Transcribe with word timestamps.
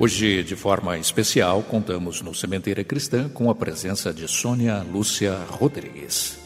Hoje, 0.00 0.42
de 0.42 0.56
forma 0.56 0.96
especial, 0.96 1.62
contamos 1.62 2.22
no 2.22 2.34
Cementeira 2.34 2.82
Cristã 2.82 3.28
com 3.28 3.50
a 3.50 3.54
presença 3.54 4.14
de 4.14 4.26
Sônia 4.26 4.82
Lúcia 4.82 5.36
Rodrigues. 5.50 6.39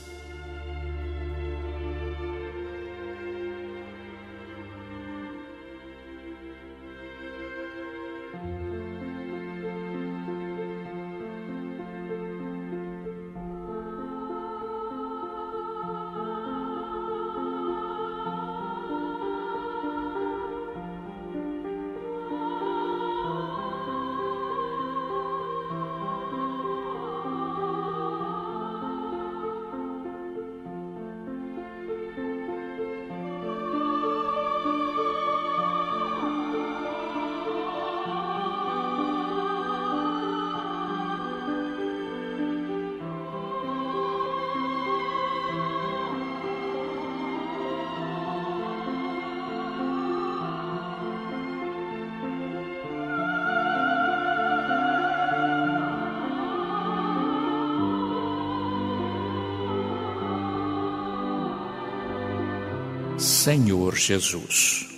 Senhor 63.45 63.95
Jesus, 63.95 64.89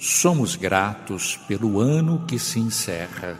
somos 0.00 0.56
gratos 0.56 1.36
pelo 1.46 1.78
ano 1.78 2.26
que 2.26 2.40
se 2.40 2.58
encerra 2.58 3.38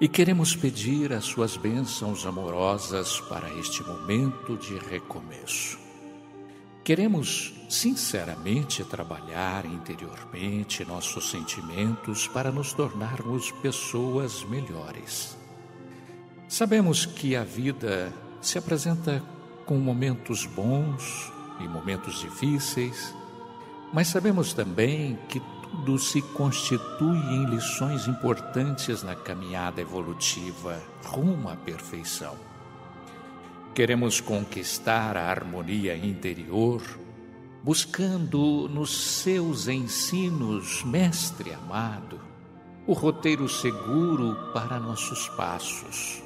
e 0.00 0.08
queremos 0.08 0.56
pedir 0.56 1.12
as 1.12 1.26
Suas 1.26 1.54
bênçãos 1.58 2.24
amorosas 2.24 3.20
para 3.20 3.52
este 3.58 3.82
momento 3.82 4.56
de 4.56 4.78
recomeço. 4.78 5.78
Queremos 6.82 7.52
sinceramente 7.68 8.84
trabalhar 8.84 9.66
interiormente 9.66 10.82
nossos 10.86 11.28
sentimentos 11.30 12.26
para 12.26 12.50
nos 12.50 12.72
tornarmos 12.72 13.50
pessoas 13.60 14.42
melhores. 14.44 15.36
Sabemos 16.48 17.04
que 17.04 17.36
a 17.36 17.44
vida 17.44 18.14
se 18.40 18.56
apresenta 18.56 19.22
com 19.66 19.76
momentos 19.76 20.46
bons 20.46 21.30
e 21.60 21.68
momentos 21.68 22.18
difíceis 22.18 23.14
mas 23.92 24.08
sabemos 24.08 24.52
também 24.54 25.18
que 25.28 25.40
tudo 25.62 25.98
se 25.98 26.22
constitui 26.22 27.18
em 27.18 27.46
lições 27.46 28.06
importantes 28.06 29.02
na 29.02 29.14
caminhada 29.14 29.80
evolutiva 29.80 30.80
rumo 31.04 31.48
à 31.48 31.56
perfeição. 31.56 32.36
Queremos 33.74 34.20
conquistar 34.20 35.16
a 35.16 35.30
harmonia 35.30 35.96
interior, 35.96 36.82
buscando 37.62 38.68
nos 38.68 39.20
seus 39.20 39.68
ensinos, 39.68 40.82
Mestre 40.84 41.52
amado, 41.52 42.20
o 42.86 42.92
roteiro 42.92 43.48
seguro 43.48 44.52
para 44.52 44.78
nossos 44.78 45.28
passos. 45.30 46.22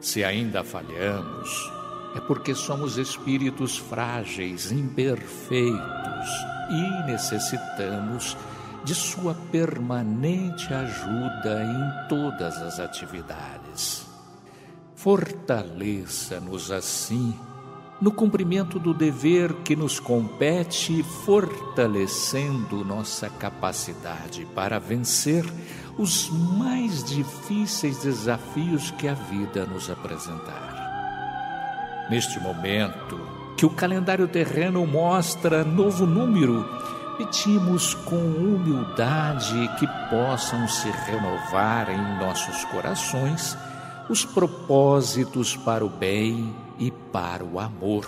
Se 0.00 0.24
ainda 0.24 0.64
falhamos, 0.64 1.70
é 2.14 2.20
porque 2.20 2.54
somos 2.54 2.98
espíritos 2.98 3.78
frágeis, 3.78 4.70
imperfeitos 4.70 6.28
e 6.70 7.06
necessitamos 7.06 8.36
de 8.84 8.94
Sua 8.94 9.34
permanente 9.50 10.72
ajuda 10.72 11.64
em 11.64 12.08
todas 12.08 12.56
as 12.58 12.80
atividades. 12.80 14.06
Fortaleça-nos 14.94 16.70
assim 16.70 17.34
no 18.00 18.10
cumprimento 18.10 18.80
do 18.80 18.92
dever 18.92 19.54
que 19.62 19.76
nos 19.76 20.00
compete, 20.00 21.04
fortalecendo 21.24 22.84
nossa 22.84 23.30
capacidade 23.30 24.44
para 24.46 24.80
vencer 24.80 25.44
os 25.96 26.28
mais 26.30 27.04
difíceis 27.04 27.98
desafios 27.98 28.90
que 28.92 29.06
a 29.06 29.14
vida 29.14 29.64
nos 29.66 29.88
apresentar. 29.88 30.71
Neste 32.10 32.38
momento, 32.40 33.20
que 33.56 33.66
o 33.66 33.70
calendário 33.70 34.26
terreno 34.28 34.86
mostra 34.86 35.64
novo 35.64 36.04
número, 36.04 36.68
pedimos 37.16 37.94
com 37.94 38.16
humildade 38.16 39.70
que 39.78 39.86
possam 40.10 40.66
se 40.68 40.90
renovar 40.90 41.90
em 41.90 42.18
nossos 42.18 42.64
corações 42.66 43.56
os 44.08 44.24
propósitos 44.24 45.56
para 45.56 45.84
o 45.84 45.88
bem 45.88 46.54
e 46.78 46.90
para 46.90 47.44
o 47.44 47.60
amor. 47.60 48.06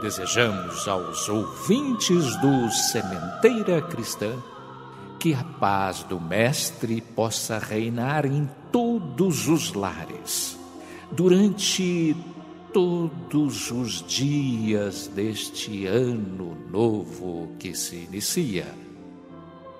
Desejamos 0.00 0.86
aos 0.88 1.28
ouvintes 1.28 2.36
do 2.36 2.70
Sementeira 2.70 3.80
Cristã 3.82 4.32
que 5.18 5.34
a 5.34 5.42
paz 5.42 6.02
do 6.02 6.20
Mestre 6.20 7.00
possa 7.00 7.58
reinar 7.58 8.26
em 8.26 8.48
todos 8.70 9.48
os 9.48 9.72
lares, 9.72 10.58
durante 11.10 12.16
todos 12.76 13.70
os 13.70 14.06
dias 14.06 15.06
deste 15.06 15.86
ano 15.86 16.54
novo 16.70 17.48
que 17.58 17.74
se 17.74 17.96
inicia. 17.96 18.66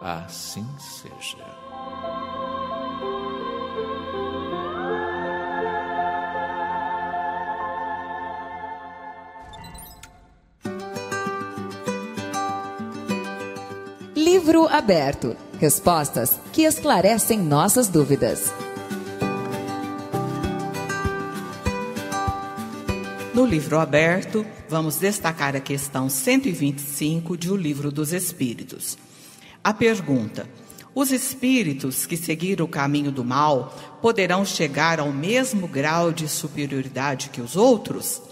Assim 0.00 0.64
seja. 0.78 1.44
Livro 14.14 14.66
aberto. 14.68 15.36
Respostas 15.60 16.40
que 16.50 16.62
esclarecem 16.62 17.38
nossas 17.38 17.88
dúvidas. 17.88 18.54
No 23.36 23.44
livro 23.44 23.78
aberto, 23.78 24.46
vamos 24.66 24.96
destacar 24.96 25.54
a 25.54 25.60
questão 25.60 26.08
125 26.08 27.36
de 27.36 27.50
O 27.52 27.54
Livro 27.54 27.92
dos 27.92 28.14
Espíritos. 28.14 28.96
A 29.62 29.74
pergunta: 29.74 30.48
Os 30.94 31.12
espíritos 31.12 32.06
que 32.06 32.16
seguiram 32.16 32.64
o 32.64 32.68
caminho 32.68 33.12
do 33.12 33.22
mal 33.22 33.76
poderão 34.00 34.42
chegar 34.42 34.98
ao 34.98 35.12
mesmo 35.12 35.68
grau 35.68 36.12
de 36.12 36.26
superioridade 36.26 37.28
que 37.28 37.42
os 37.42 37.56
outros? 37.56 38.22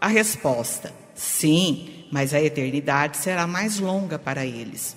A 0.00 0.08
resposta: 0.08 0.94
Sim, 1.14 2.06
mas 2.10 2.32
a 2.32 2.40
eternidade 2.40 3.18
será 3.18 3.46
mais 3.46 3.78
longa 3.78 4.18
para 4.18 4.46
eles. 4.46 4.96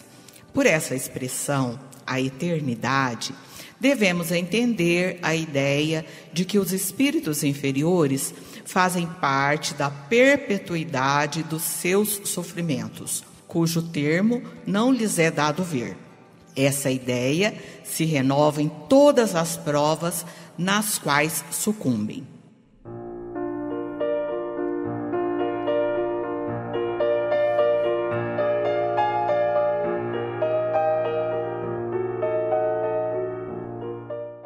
Por 0.53 0.65
essa 0.65 0.95
expressão, 0.95 1.77
a 2.05 2.21
eternidade, 2.21 3.35
devemos 3.77 4.31
entender 4.31 5.19
a 5.21 5.35
ideia 5.35 6.05
de 6.31 6.45
que 6.45 6.57
os 6.57 6.71
espíritos 6.71 7.43
inferiores 7.43 8.33
fazem 8.67 9.07
parte 9.07 9.73
da 9.73 9.89
perpetuidade 9.89 11.41
dos 11.41 11.63
seus 11.63 12.19
sofrimentos, 12.25 13.23
cujo 13.47 13.81
termo 13.81 14.43
não 14.65 14.91
lhes 14.91 15.17
é 15.17 15.31
dado 15.31 15.63
ver. 15.63 15.97
Essa 16.53 16.91
ideia 16.91 17.55
se 17.85 18.03
renova 18.03 18.61
em 18.61 18.67
todas 18.89 19.35
as 19.35 19.55
provas 19.55 20.25
nas 20.57 20.97
quais 20.97 21.45
sucumbem. 21.49 22.27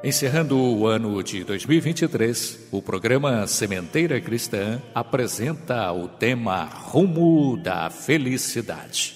Encerrando 0.04 0.58
o 0.58 0.88
ano 0.88 1.22
de 1.22 1.44
2023, 1.44 2.70
o 2.72 2.82
programa 2.82 3.46
Sementeira 3.46 4.20
Cristã 4.20 4.82
apresenta 4.96 5.92
o 5.92 6.08
tema 6.08 6.64
Rumo 6.64 7.56
da 7.56 7.88
Felicidade. 7.92 9.14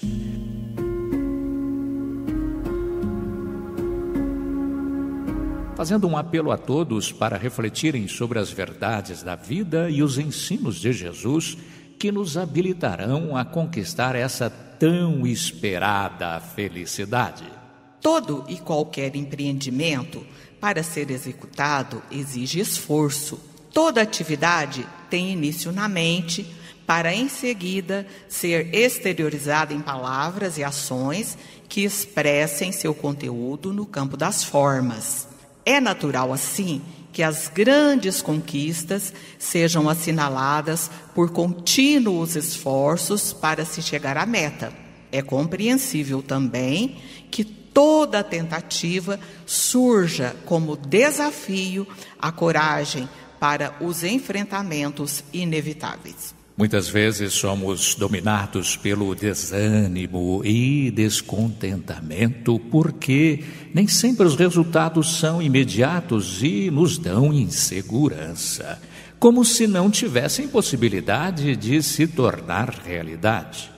Fazendo 5.74 6.06
um 6.06 6.16
apelo 6.16 6.52
a 6.52 6.56
todos 6.56 7.10
para 7.10 7.36
refletirem 7.36 8.06
sobre 8.06 8.38
as 8.38 8.52
verdades 8.52 9.24
da 9.24 9.34
vida 9.34 9.90
e 9.90 10.04
os 10.04 10.18
ensinos 10.18 10.76
de 10.76 10.92
Jesus 10.92 11.58
que 11.98 12.12
nos 12.12 12.36
habilitarão 12.36 13.36
a 13.36 13.44
conquistar 13.44 14.14
essa 14.14 14.48
tão 14.48 15.26
esperada 15.26 16.38
felicidade. 16.38 17.55
Todo 18.00 18.44
e 18.48 18.56
qualquer 18.56 19.16
empreendimento 19.16 20.24
para 20.60 20.82
ser 20.82 21.10
executado 21.10 22.02
exige 22.10 22.60
esforço. 22.60 23.38
Toda 23.72 24.00
atividade 24.00 24.86
tem 25.10 25.32
início 25.32 25.70
na 25.72 25.88
mente, 25.88 26.46
para 26.86 27.12
em 27.12 27.28
seguida 27.28 28.06
ser 28.28 28.72
exteriorizada 28.74 29.74
em 29.74 29.80
palavras 29.80 30.56
e 30.56 30.62
ações 30.62 31.36
que 31.68 31.82
expressem 31.82 32.70
seu 32.70 32.94
conteúdo 32.94 33.72
no 33.72 33.84
campo 33.84 34.16
das 34.16 34.44
formas. 34.44 35.28
É 35.64 35.80
natural, 35.80 36.32
assim, 36.32 36.80
que 37.12 37.22
as 37.22 37.48
grandes 37.48 38.22
conquistas 38.22 39.12
sejam 39.38 39.88
assinaladas 39.88 40.90
por 41.14 41.30
contínuos 41.30 42.36
esforços 42.36 43.32
para 43.32 43.64
se 43.64 43.82
chegar 43.82 44.16
à 44.16 44.24
meta. 44.24 44.72
É 45.10 45.22
compreensível 45.22 46.22
também 46.22 46.98
que 47.30 47.44
toda 47.76 48.24
tentativa 48.24 49.20
surja 49.44 50.34
como 50.46 50.78
desafio 50.78 51.86
a 52.18 52.32
coragem 52.32 53.06
para 53.38 53.74
os 53.82 54.02
enfrentamentos 54.02 55.22
inevitáveis. 55.30 56.34
Muitas 56.56 56.88
vezes 56.88 57.34
somos 57.34 57.94
dominados 57.94 58.78
pelo 58.78 59.14
desânimo 59.14 60.40
e 60.42 60.90
descontentamento 60.90 62.58
porque 62.58 63.44
nem 63.74 63.86
sempre 63.86 64.24
os 64.24 64.36
resultados 64.36 65.18
são 65.18 65.42
imediatos 65.42 66.42
e 66.42 66.70
nos 66.70 66.96
dão 66.96 67.30
insegurança, 67.30 68.80
como 69.18 69.44
se 69.44 69.66
não 69.66 69.90
tivessem 69.90 70.48
possibilidade 70.48 71.54
de 71.54 71.82
se 71.82 72.06
tornar 72.06 72.70
realidade. 72.70 73.75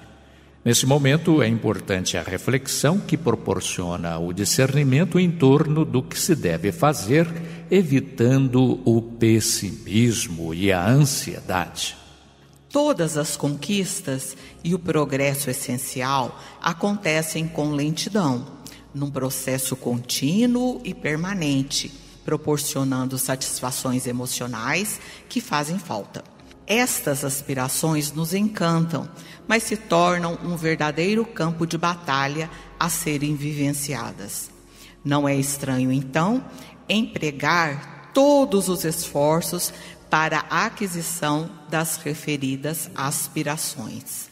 Nesse 0.69 0.85
momento 0.85 1.43
é 1.43 1.49
importante 1.49 2.19
a 2.19 2.23
reflexão 2.23 2.99
que 2.99 3.17
proporciona 3.17 4.19
o 4.19 4.35
discernimento 4.35 5.19
em 5.19 5.31
torno 5.31 5.83
do 5.83 6.03
que 6.03 6.21
se 6.21 6.37
deve 6.37 6.73
fazer, 6.73 7.27
evitando 7.71 8.79
o 8.85 9.01
pessimismo 9.01 10.53
e 10.53 10.71
a 10.71 10.87
ansiedade. 10.87 11.97
Todas 12.69 13.17
as 13.17 13.35
conquistas 13.35 14.37
e 14.63 14.75
o 14.75 14.79
progresso 14.79 15.49
essencial 15.49 16.39
acontecem 16.61 17.49
com 17.49 17.71
lentidão, 17.71 18.47
num 18.95 19.11
processo 19.11 19.75
contínuo 19.75 20.83
e 20.85 20.93
permanente, 20.93 21.91
proporcionando 22.27 23.17
satisfações 23.17 24.07
emocionais 24.07 25.01
que 25.31 25.41
fazem 25.41 25.79
falta. 25.79 26.23
Estas 26.67 27.25
aspirações 27.25 28.13
nos 28.13 28.35
encantam, 28.35 29.09
mas 29.49 29.63
se 29.63 29.77
tornam 29.77 30.39
um 30.45 30.57
verdadeiro 30.57 31.25
campo 31.25 31.67
de 31.67 31.79
batalha 31.79 32.51
a 32.79 32.89
serem 32.91 33.35
vivenciadas. 33.35 34.51
Não 35.03 35.27
é 35.27 35.35
estranho, 35.35 35.91
então, 35.91 36.45
empregar 36.89 38.11
todos 38.13 38.69
os 38.69 38.85
esforços 38.85 39.73
para 40.11 40.45
a 40.51 40.67
aquisição 40.67 41.51
das 41.71 41.97
referidas 41.97 42.91
aspirações. 42.95 44.29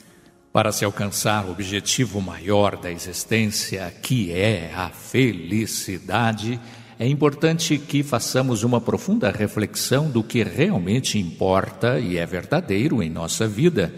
Para 0.53 0.73
se 0.73 0.85
alcançar 0.85 1.45
o 1.45 1.51
objetivo 1.51 2.21
maior 2.21 2.77
da 2.77 2.91
existência, 2.91 3.93
que 4.03 4.33
é 4.33 4.73
a 4.75 4.89
felicidade, 4.89 6.59
é 6.99 7.07
importante 7.07 7.77
que 7.77 8.03
façamos 8.03 8.63
uma 8.63 8.81
profunda 8.81 9.31
reflexão 9.31 10.09
do 10.09 10.23
que 10.23 10.43
realmente 10.43 11.19
importa 11.19 11.99
e 11.99 12.17
é 12.17 12.25
verdadeiro 12.25 13.03
em 13.03 13.11
nossa 13.11 13.47
vida, 13.47 13.95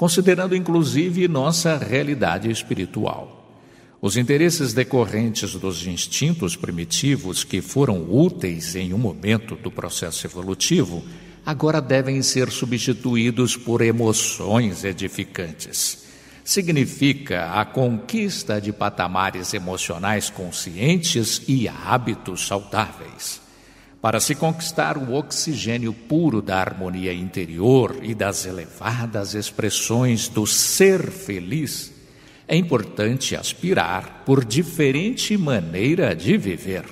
considerando 0.00 0.56
inclusive 0.56 1.28
nossa 1.28 1.76
realidade 1.76 2.50
espiritual. 2.50 3.52
Os 4.00 4.16
interesses 4.16 4.72
decorrentes 4.72 5.52
dos 5.52 5.86
instintos 5.86 6.56
primitivos 6.56 7.44
que 7.44 7.60
foram 7.60 8.06
úteis 8.10 8.74
em 8.74 8.94
um 8.94 8.98
momento 8.98 9.56
do 9.56 9.70
processo 9.70 10.26
evolutivo 10.26 11.04
agora 11.44 11.82
devem 11.82 12.22
ser 12.22 12.50
substituídos 12.50 13.58
por 13.58 13.82
emoções 13.82 14.84
edificantes 14.84 16.08
significa 16.42 17.52
a 17.52 17.66
conquista 17.66 18.58
de 18.58 18.72
patamares 18.72 19.52
emocionais 19.52 20.30
conscientes 20.30 21.42
e 21.46 21.68
hábitos 21.68 22.46
saudáveis. 22.46 23.49
Para 24.00 24.18
se 24.18 24.34
conquistar 24.34 24.96
o 24.96 25.12
oxigênio 25.12 25.92
puro 25.92 26.40
da 26.40 26.58
harmonia 26.58 27.12
interior 27.12 27.98
e 28.02 28.14
das 28.14 28.46
elevadas 28.46 29.34
expressões 29.34 30.26
do 30.26 30.46
ser 30.46 31.10
feliz, 31.10 31.92
é 32.48 32.56
importante 32.56 33.36
aspirar 33.36 34.22
por 34.24 34.42
diferente 34.42 35.36
maneira 35.36 36.16
de 36.16 36.38
viver. 36.38 36.84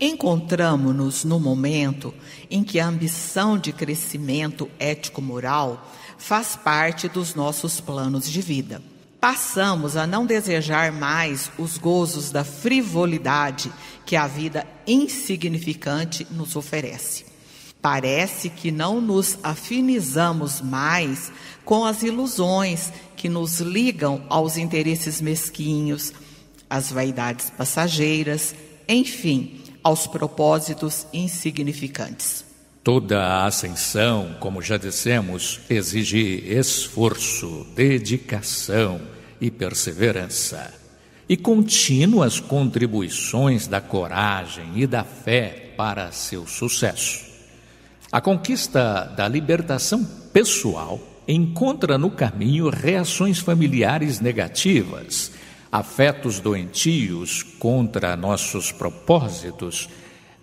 Encontramos-nos 0.00 1.24
no 1.24 1.40
momento 1.40 2.14
em 2.48 2.62
que 2.62 2.78
a 2.78 2.86
ambição 2.86 3.58
de 3.58 3.72
crescimento 3.72 4.70
ético-moral 4.78 5.92
faz 6.16 6.54
parte 6.54 7.08
dos 7.08 7.34
nossos 7.34 7.80
planos 7.80 8.30
de 8.30 8.40
vida. 8.40 8.80
Passamos 9.20 9.96
a 9.96 10.06
não 10.06 10.24
desejar 10.24 10.92
mais 10.92 11.50
os 11.58 11.76
gozos 11.76 12.30
da 12.30 12.44
frivolidade 12.44 13.72
que 14.06 14.14
a 14.14 14.28
vida 14.28 14.64
insignificante 14.86 16.26
nos 16.30 16.54
oferece. 16.54 17.26
Parece 17.82 18.48
que 18.48 18.70
não 18.70 19.00
nos 19.00 19.38
afinizamos 19.42 20.60
mais 20.60 21.32
com 21.64 21.84
as 21.84 22.02
ilusões 22.02 22.92
que 23.16 23.28
nos 23.28 23.60
ligam 23.60 24.24
aos 24.28 24.56
interesses 24.56 25.20
mesquinhos, 25.20 26.12
às 26.70 26.90
vaidades 26.90 27.50
passageiras, 27.50 28.54
enfim, 28.88 29.60
aos 29.82 30.06
propósitos 30.06 31.06
insignificantes. 31.12 32.47
Toda 32.88 33.22
a 33.22 33.44
ascensão, 33.44 34.34
como 34.40 34.62
já 34.62 34.78
dissemos, 34.78 35.60
exige 35.68 36.42
esforço, 36.48 37.66
dedicação 37.76 38.98
e 39.38 39.50
perseverança, 39.50 40.72
e 41.28 41.36
contínuas 41.36 42.40
contribuições 42.40 43.66
da 43.66 43.78
coragem 43.78 44.70
e 44.74 44.86
da 44.86 45.04
fé 45.04 45.74
para 45.76 46.10
seu 46.12 46.46
sucesso. 46.46 47.26
A 48.10 48.22
conquista 48.22 49.04
da 49.14 49.28
libertação 49.28 50.02
pessoal 50.32 50.98
encontra 51.28 51.98
no 51.98 52.10
caminho 52.10 52.70
reações 52.70 53.38
familiares 53.38 54.18
negativas, 54.18 55.30
afetos 55.70 56.40
doentios 56.40 57.42
contra 57.42 58.16
nossos 58.16 58.72
propósitos 58.72 59.90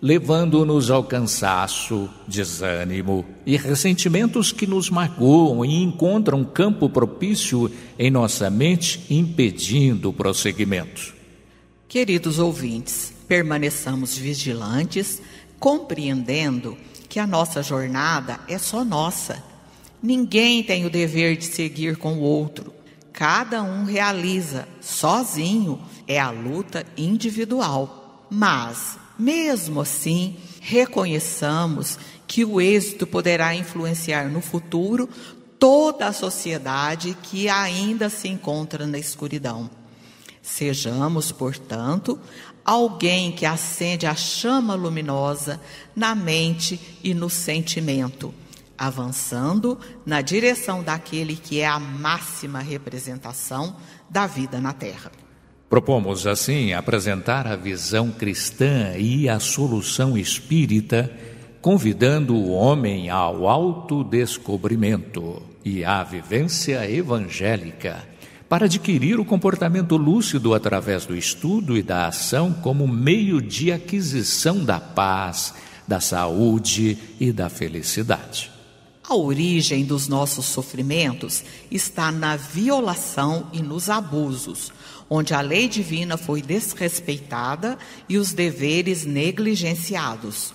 levando-nos 0.01 0.91
ao 0.91 1.03
cansaço, 1.03 2.09
desânimo 2.27 3.25
e 3.45 3.57
ressentimentos 3.57 4.51
que 4.51 4.67
nos 4.67 4.89
magoam 4.89 5.63
e 5.65 5.81
encontram 5.81 6.43
campo 6.43 6.89
propício 6.89 7.71
em 7.97 8.11
nossa 8.11 8.49
mente, 8.49 9.05
impedindo 9.09 10.09
o 10.09 10.13
prosseguimento. 10.13 11.13
Queridos 11.87 12.39
ouvintes, 12.39 13.13
permaneçamos 13.27 14.17
vigilantes, 14.17 15.21
compreendendo 15.59 16.77
que 17.07 17.19
a 17.19 17.25
nossa 17.25 17.63
jornada 17.63 18.39
é 18.47 18.57
só 18.57 18.83
nossa. 18.83 19.41
Ninguém 20.03 20.61
tem 20.61 20.85
o 20.85 20.89
dever 20.89 21.37
de 21.37 21.45
seguir 21.45 21.95
com 21.95 22.15
o 22.15 22.21
outro. 22.21 22.73
Cada 23.13 23.63
um 23.63 23.85
realiza 23.85 24.67
sozinho 24.81 25.79
é 26.05 26.19
a 26.19 26.29
luta 26.29 26.85
individual. 26.97 28.27
Mas 28.29 28.97
mesmo 29.17 29.81
assim, 29.81 30.38
reconheçamos 30.60 31.98
que 32.27 32.43
o 32.43 32.60
êxito 32.60 33.05
poderá 33.05 33.55
influenciar 33.55 34.29
no 34.29 34.41
futuro 34.41 35.10
toda 35.60 36.07
a 36.07 36.13
sociedade 36.13 37.17
que 37.24 37.48
ainda 37.48 38.10
se 38.10 38.27
encontra 38.27 38.86
na 38.86 38.98
escuridão. 38.98 39.69
Sejamos, 40.41 41.31
portanto, 41.31 42.19
alguém 42.63 43.31
que 43.31 43.45
acende 43.45 44.05
a 44.05 44.15
chama 44.15 44.75
luminosa 44.75 45.62
na 45.95 46.13
mente 46.13 46.79
e 47.03 47.13
no 47.13 47.29
sentimento, 47.29 48.34
avançando 48.77 49.79
na 50.05 50.22
direção 50.22 50.84
daquele 50.84 51.36
que 51.36 51.62
é 51.62 51.67
a 51.67 51.79
máxima 51.79 52.60
representação 52.60 53.75
da 54.10 54.27
vida 54.27 54.60
na 54.60 54.74
Terra. 54.74 55.12
Propomos, 55.75 56.25
assim, 56.25 56.72
apresentar 56.72 57.46
a 57.46 57.58
visão 57.58 58.10
cristã 58.10 58.94
e 58.98 59.27
a 59.27 59.41
solução 59.41 60.17
espírita, 60.17 61.12
convidando 61.62 62.34
o 62.34 62.50
homem 62.51 63.10
ao 63.10 63.46
autodescobrimento 63.46 65.44
e 65.65 65.84
à 65.84 66.01
vivência 66.01 66.89
evangélica, 66.89 68.08
para 68.48 68.67
adquirir 68.67 69.20
o 69.20 69.25
comportamento 69.25 69.98
lúcido 69.98 70.53
através 70.53 71.05
do 71.05 71.13
estudo 71.13 71.75
e 71.75 71.84
da 71.84 72.08
ação 72.08 72.53
como 72.53 72.88
meio 72.88 73.41
de 73.41 73.70
aquisição 73.70 74.63
da 74.63 74.79
paz, 74.79 75.53
da 75.86 76.00
saúde 76.00 76.98
e 77.20 77.34
da 77.34 77.50
felicidade. 77.50 78.50
A 79.08 79.13
origem 79.13 79.86
dos 79.86 80.08
nossos 80.08 80.46
sofrimentos 80.46 81.44
está 81.70 82.12
na 82.12 82.36
violação 82.36 83.48
e 83.53 83.62
nos 83.62 83.88
abusos, 83.88 84.72
onde 85.09 85.33
a 85.33 85.41
lei 85.41 85.67
divina 85.67 86.17
foi 86.17 86.41
desrespeitada 86.41 87.77
e 88.09 88.17
os 88.17 88.33
deveres 88.33 89.05
negligenciados. 89.05 90.53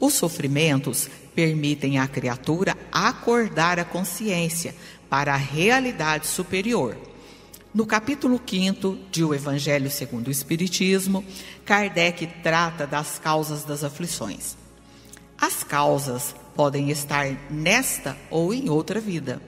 Os 0.00 0.14
sofrimentos 0.14 1.08
permitem 1.34 1.98
à 1.98 2.06
criatura 2.06 2.76
acordar 2.92 3.78
a 3.78 3.84
consciência 3.84 4.74
para 5.08 5.34
a 5.34 5.36
realidade 5.36 6.26
superior. 6.26 6.96
No 7.74 7.86
capítulo 7.86 8.40
5 8.44 8.98
de 9.10 9.24
O 9.24 9.34
Evangelho 9.34 9.90
segundo 9.90 10.28
o 10.28 10.30
Espiritismo, 10.32 11.24
Kardec 11.64 12.26
trata 12.42 12.86
das 12.86 13.18
causas 13.18 13.64
das 13.64 13.84
aflições. 13.84 14.56
As 15.40 15.62
causas 15.62 16.34
podem 16.56 16.90
estar 16.90 17.28
nesta 17.50 18.16
ou 18.30 18.52
em 18.52 18.68
outra 18.68 19.00
vida. 19.00 19.40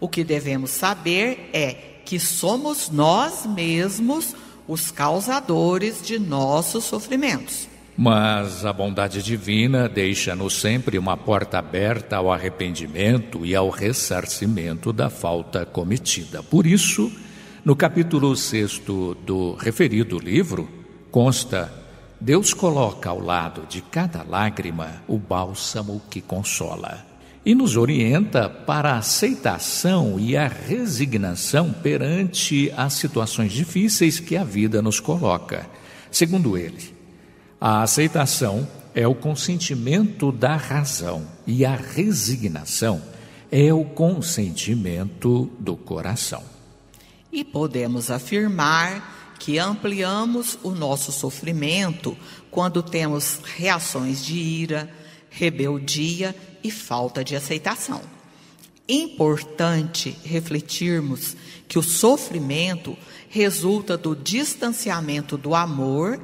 O 0.00 0.08
que 0.08 0.24
devemos 0.24 0.70
saber 0.70 1.50
é 1.52 1.93
que 2.04 2.18
somos 2.20 2.90
nós 2.90 3.46
mesmos 3.46 4.34
os 4.66 4.90
causadores 4.90 6.02
de 6.02 6.18
nossos 6.18 6.84
sofrimentos. 6.84 7.68
Mas 7.96 8.64
a 8.64 8.72
bondade 8.72 9.22
divina 9.22 9.88
deixa-nos 9.88 10.60
sempre 10.60 10.98
uma 10.98 11.16
porta 11.16 11.58
aberta 11.58 12.16
ao 12.16 12.32
arrependimento 12.32 13.46
e 13.46 13.54
ao 13.54 13.70
ressarcimento 13.70 14.92
da 14.92 15.08
falta 15.08 15.64
cometida. 15.64 16.42
Por 16.42 16.66
isso, 16.66 17.12
no 17.64 17.76
capítulo 17.76 18.34
6 18.34 18.82
do 19.24 19.54
referido 19.54 20.18
livro, 20.18 20.68
consta: 21.10 21.72
Deus 22.20 22.52
coloca 22.52 23.10
ao 23.10 23.20
lado 23.20 23.64
de 23.68 23.80
cada 23.80 24.24
lágrima 24.24 25.02
o 25.06 25.16
bálsamo 25.16 26.02
que 26.10 26.20
consola 26.20 27.13
e 27.44 27.54
nos 27.54 27.76
orienta 27.76 28.48
para 28.48 28.92
a 28.92 28.98
aceitação 28.98 30.18
e 30.18 30.36
a 30.36 30.48
resignação 30.48 31.72
perante 31.72 32.72
as 32.76 32.94
situações 32.94 33.52
difíceis 33.52 34.18
que 34.18 34.36
a 34.36 34.44
vida 34.44 34.80
nos 34.80 34.98
coloca. 34.98 35.68
Segundo 36.10 36.56
ele, 36.56 36.94
a 37.60 37.82
aceitação 37.82 38.66
é 38.94 39.06
o 39.06 39.14
consentimento 39.14 40.32
da 40.32 40.56
razão 40.56 41.26
e 41.46 41.64
a 41.64 41.76
resignação 41.76 43.02
é 43.50 43.72
o 43.72 43.84
consentimento 43.84 45.50
do 45.58 45.76
coração. 45.76 46.42
E 47.30 47.44
podemos 47.44 48.10
afirmar 48.10 49.34
que 49.38 49.58
ampliamos 49.58 50.58
o 50.62 50.70
nosso 50.70 51.12
sofrimento 51.12 52.16
quando 52.50 52.82
temos 52.82 53.40
reações 53.44 54.24
de 54.24 54.36
ira, 54.36 54.88
rebeldia 55.28 56.34
e 56.64 56.70
falta 56.70 57.22
de 57.22 57.36
aceitação. 57.36 58.00
Importante 58.88 60.16
refletirmos 60.24 61.36
que 61.68 61.78
o 61.78 61.82
sofrimento 61.82 62.96
resulta 63.28 63.96
do 63.96 64.16
distanciamento 64.16 65.36
do 65.36 65.54
amor 65.54 66.20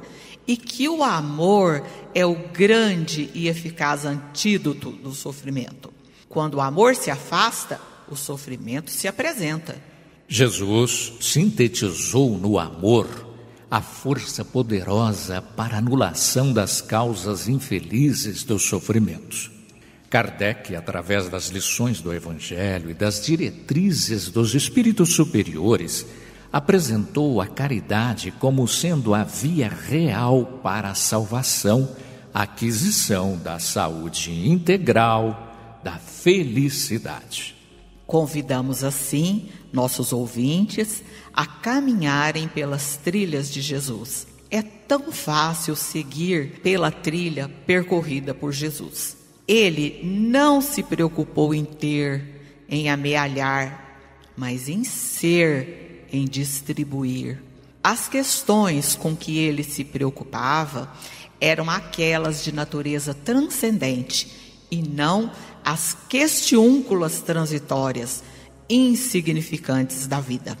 e 0.47 0.57
que 0.57 0.89
o 0.89 1.03
amor 1.03 1.85
é 2.13 2.25
o 2.25 2.35
grande 2.49 3.29
e 3.33 3.47
eficaz 3.47 4.05
antídoto 4.05 4.91
do 4.91 5.13
sofrimento. 5.13 5.93
Quando 6.27 6.55
o 6.55 6.61
amor 6.61 6.95
se 6.95 7.11
afasta, 7.11 7.79
o 8.09 8.15
sofrimento 8.15 8.89
se 8.89 9.07
apresenta. 9.07 9.81
Jesus 10.27 11.13
sintetizou 11.19 12.37
no 12.37 12.57
amor 12.57 13.27
a 13.69 13.81
força 13.81 14.43
poderosa 14.43 15.41
para 15.41 15.77
anulação 15.77 16.51
das 16.51 16.81
causas 16.81 17.47
infelizes 17.47 18.43
dos 18.43 18.63
sofrimentos. 18.63 19.49
Kardec, 20.11 20.75
através 20.75 21.29
das 21.29 21.47
lições 21.47 22.01
do 22.01 22.13
Evangelho 22.13 22.91
e 22.91 22.93
das 22.93 23.25
diretrizes 23.25 24.27
dos 24.27 24.53
espíritos 24.53 25.15
superiores, 25.15 26.05
apresentou 26.51 27.39
a 27.39 27.47
caridade 27.47 28.29
como 28.29 28.67
sendo 28.67 29.13
a 29.13 29.23
via 29.23 29.69
real 29.69 30.59
para 30.61 30.89
a 30.89 30.95
salvação, 30.95 31.95
a 32.33 32.41
aquisição 32.41 33.37
da 33.37 33.57
saúde 33.57 34.49
integral, 34.49 35.79
da 35.81 35.93
felicidade. 35.93 37.55
Convidamos 38.05 38.83
assim 38.83 39.47
nossos 39.71 40.11
ouvintes 40.11 41.01
a 41.33 41.45
caminharem 41.45 42.49
pelas 42.49 42.97
trilhas 42.97 43.49
de 43.49 43.61
Jesus. 43.61 44.27
É 44.49 44.61
tão 44.61 45.09
fácil 45.13 45.73
seguir 45.73 46.59
pela 46.59 46.91
trilha 46.91 47.49
percorrida 47.65 48.33
por 48.33 48.51
Jesus. 48.51 49.20
Ele 49.53 49.99
não 50.01 50.61
se 50.61 50.81
preocupou 50.81 51.53
em 51.53 51.65
ter, 51.65 52.63
em 52.69 52.89
amealhar, 52.89 53.99
mas 54.33 54.69
em 54.69 54.85
ser, 54.85 56.07
em 56.09 56.23
distribuir. 56.23 57.43
As 57.83 58.07
questões 58.07 58.95
com 58.95 59.13
que 59.13 59.37
ele 59.37 59.61
se 59.61 59.83
preocupava 59.83 60.89
eram 61.41 61.69
aquelas 61.69 62.45
de 62.45 62.53
natureza 62.53 63.13
transcendente 63.13 64.31
e 64.71 64.81
não 64.81 65.29
as 65.65 65.97
questiúnculas 66.07 67.19
transitórias, 67.19 68.23
insignificantes 68.69 70.07
da 70.07 70.21
vida. 70.21 70.57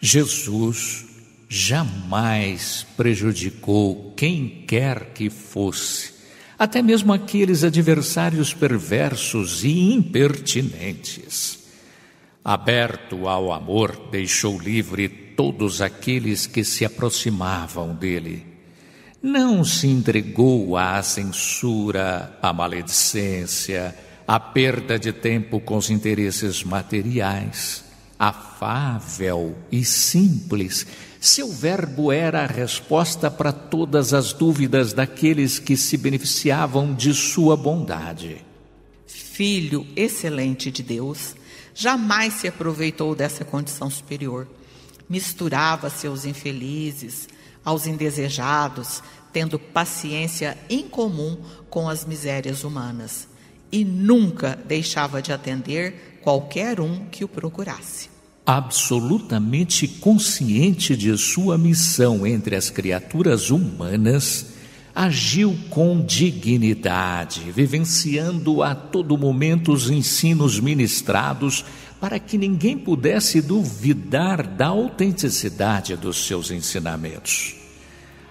Jesus 0.00 1.06
jamais 1.48 2.84
prejudicou 2.96 4.14
quem 4.16 4.64
quer 4.66 5.12
que 5.12 5.30
fosse 5.30 6.15
até 6.58 6.80
mesmo 6.82 7.12
aqueles 7.12 7.64
adversários 7.64 8.54
perversos 8.54 9.64
e 9.64 9.92
impertinentes. 9.92 11.66
Aberto 12.44 13.28
ao 13.28 13.52
amor, 13.52 14.08
deixou 14.10 14.58
livre 14.58 15.08
todos 15.08 15.82
aqueles 15.82 16.46
que 16.46 16.64
se 16.64 16.84
aproximavam 16.84 17.94
dele. 17.94 18.46
Não 19.22 19.64
se 19.64 19.88
entregou 19.88 20.76
à 20.76 21.02
censura, 21.02 22.38
à 22.40 22.52
maledicência, 22.52 23.94
à 24.26 24.38
perda 24.38 24.98
de 24.98 25.12
tempo 25.12 25.60
com 25.60 25.76
os 25.76 25.90
interesses 25.90 26.62
materiais. 26.62 27.84
Afável 28.18 29.56
e 29.70 29.84
simples, 29.84 30.86
seu 31.26 31.50
verbo 31.50 32.12
era 32.12 32.44
a 32.44 32.46
resposta 32.46 33.30
para 33.30 33.52
todas 33.52 34.14
as 34.14 34.32
dúvidas 34.32 34.92
daqueles 34.92 35.58
que 35.58 35.76
se 35.76 35.96
beneficiavam 35.96 36.94
de 36.94 37.12
sua 37.12 37.56
bondade. 37.56 38.44
Filho 39.06 39.86
excelente 39.96 40.70
de 40.70 40.82
Deus, 40.82 41.34
jamais 41.74 42.34
se 42.34 42.46
aproveitou 42.46 43.14
dessa 43.14 43.44
condição 43.44 43.90
superior. 43.90 44.46
Misturava 45.08 45.90
seus 45.90 46.24
infelizes 46.24 47.28
aos 47.64 47.86
indesejados, 47.86 49.02
tendo 49.32 49.58
paciência 49.58 50.56
incomum 50.70 51.38
com 51.68 51.88
as 51.88 52.04
misérias 52.04 52.62
humanas, 52.62 53.28
e 53.70 53.84
nunca 53.84 54.56
deixava 54.64 55.20
de 55.20 55.32
atender 55.32 56.20
qualquer 56.22 56.80
um 56.80 57.06
que 57.06 57.24
o 57.24 57.28
procurasse 57.28 58.15
absolutamente 58.46 59.88
consciente 59.88 60.96
de 60.96 61.16
sua 61.18 61.58
missão 61.58 62.24
entre 62.24 62.54
as 62.54 62.70
criaturas 62.70 63.50
humanas, 63.50 64.54
agiu 64.94 65.58
com 65.68 66.00
dignidade, 66.00 67.50
vivenciando 67.50 68.62
a 68.62 68.72
todo 68.72 69.18
momento 69.18 69.72
os 69.72 69.90
ensinos 69.90 70.60
ministrados 70.60 71.64
para 72.00 72.20
que 72.20 72.38
ninguém 72.38 72.78
pudesse 72.78 73.42
duvidar 73.42 74.46
da 74.46 74.68
autenticidade 74.68 75.96
dos 75.96 76.24
seus 76.24 76.52
ensinamentos. 76.52 77.56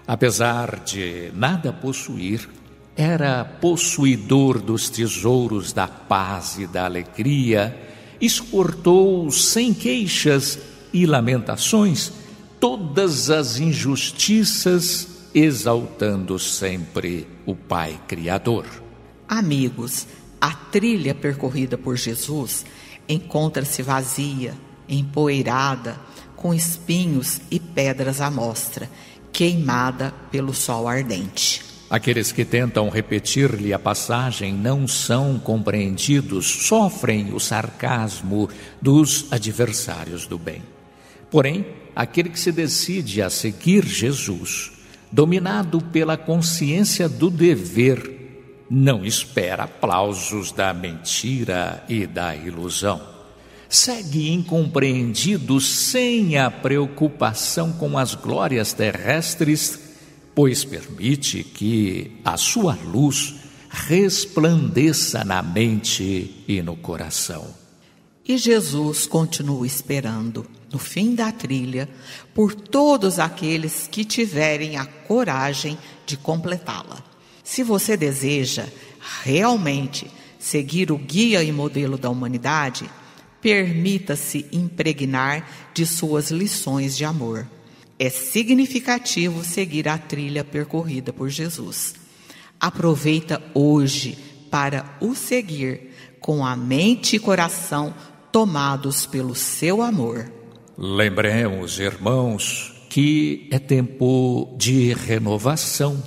Apesar 0.08 0.82
de 0.84 1.30
nada 1.34 1.72
possuir, 1.72 2.48
era 2.96 3.44
possuidor 3.44 4.60
dos 4.60 4.88
tesouros 4.88 5.72
da 5.72 5.86
paz 5.86 6.56
e 6.58 6.66
da 6.66 6.86
alegria 6.86 7.85
exportou 8.20 9.30
sem 9.30 9.74
queixas 9.74 10.58
e 10.92 11.06
lamentações 11.06 12.12
todas 12.58 13.30
as 13.30 13.58
injustiças, 13.58 15.08
exaltando 15.34 16.38
sempre 16.38 17.26
o 17.44 17.54
Pai 17.54 18.00
Criador. 18.08 18.66
Amigos, 19.28 20.06
a 20.40 20.52
trilha 20.52 21.14
percorrida 21.14 21.76
por 21.76 21.96
Jesus 21.96 22.64
encontra-se 23.08 23.82
vazia, 23.82 24.54
empoeirada, 24.88 26.00
com 26.34 26.54
espinhos 26.54 27.40
e 27.50 27.58
pedras 27.58 28.20
à 28.20 28.30
mostra, 28.30 28.88
queimada 29.32 30.14
pelo 30.30 30.54
sol 30.54 30.88
ardente. 30.88 31.65
Aqueles 31.88 32.32
que 32.32 32.44
tentam 32.44 32.88
repetir-lhe 32.88 33.72
a 33.72 33.78
passagem 33.78 34.52
não 34.52 34.88
são 34.88 35.38
compreendidos, 35.38 36.44
sofrem 36.66 37.32
o 37.32 37.38
sarcasmo 37.38 38.48
dos 38.82 39.32
adversários 39.32 40.26
do 40.26 40.36
bem. 40.36 40.62
Porém, 41.30 41.64
aquele 41.94 42.28
que 42.28 42.40
se 42.40 42.50
decide 42.50 43.22
a 43.22 43.30
seguir 43.30 43.86
Jesus, 43.86 44.72
dominado 45.12 45.80
pela 45.80 46.16
consciência 46.16 47.08
do 47.08 47.30
dever, 47.30 48.64
não 48.68 49.04
espera 49.04 49.62
aplausos 49.62 50.50
da 50.50 50.74
mentira 50.74 51.84
e 51.88 52.04
da 52.04 52.34
ilusão. 52.34 53.00
Segue 53.68 54.32
incompreendido 54.32 55.60
sem 55.60 56.36
a 56.36 56.50
preocupação 56.50 57.72
com 57.72 57.96
as 57.96 58.16
glórias 58.16 58.72
terrestres 58.72 59.85
pois 60.36 60.66
permite 60.66 61.42
que 61.42 62.20
a 62.22 62.36
sua 62.36 62.74
luz 62.84 63.36
resplandeça 63.70 65.24
na 65.24 65.42
mente 65.42 66.44
e 66.46 66.60
no 66.60 66.76
coração. 66.76 67.54
E 68.22 68.36
Jesus 68.36 69.06
continua 69.06 69.66
esperando, 69.66 70.46
no 70.70 70.78
fim 70.78 71.14
da 71.14 71.32
trilha, 71.32 71.88
por 72.34 72.54
todos 72.54 73.18
aqueles 73.18 73.88
que 73.90 74.04
tiverem 74.04 74.76
a 74.76 74.84
coragem 74.84 75.78
de 76.04 76.18
completá-la. 76.18 77.02
Se 77.42 77.62
você 77.62 77.96
deseja 77.96 78.66
realmente 79.22 80.06
seguir 80.38 80.92
o 80.92 80.98
guia 80.98 81.42
e 81.42 81.50
modelo 81.50 81.96
da 81.96 82.10
humanidade, 82.10 82.90
permita-se 83.40 84.44
impregnar 84.52 85.70
de 85.72 85.86
suas 85.86 86.30
lições 86.30 86.94
de 86.94 87.06
amor. 87.06 87.48
É 87.98 88.10
significativo 88.10 89.42
seguir 89.42 89.88
a 89.88 89.96
trilha 89.96 90.44
percorrida 90.44 91.12
por 91.12 91.30
Jesus. 91.30 91.94
Aproveita 92.60 93.42
hoje 93.54 94.18
para 94.50 94.96
o 95.00 95.14
seguir 95.14 95.90
com 96.20 96.44
a 96.44 96.54
mente 96.56 97.16
e 97.16 97.18
coração 97.18 97.94
tomados 98.30 99.06
pelo 99.06 99.34
seu 99.34 99.80
amor. 99.80 100.30
Lembremos, 100.76 101.78
irmãos, 101.78 102.74
que 102.90 103.48
é 103.50 103.58
tempo 103.58 104.54
de 104.58 104.92
renovação. 104.92 106.02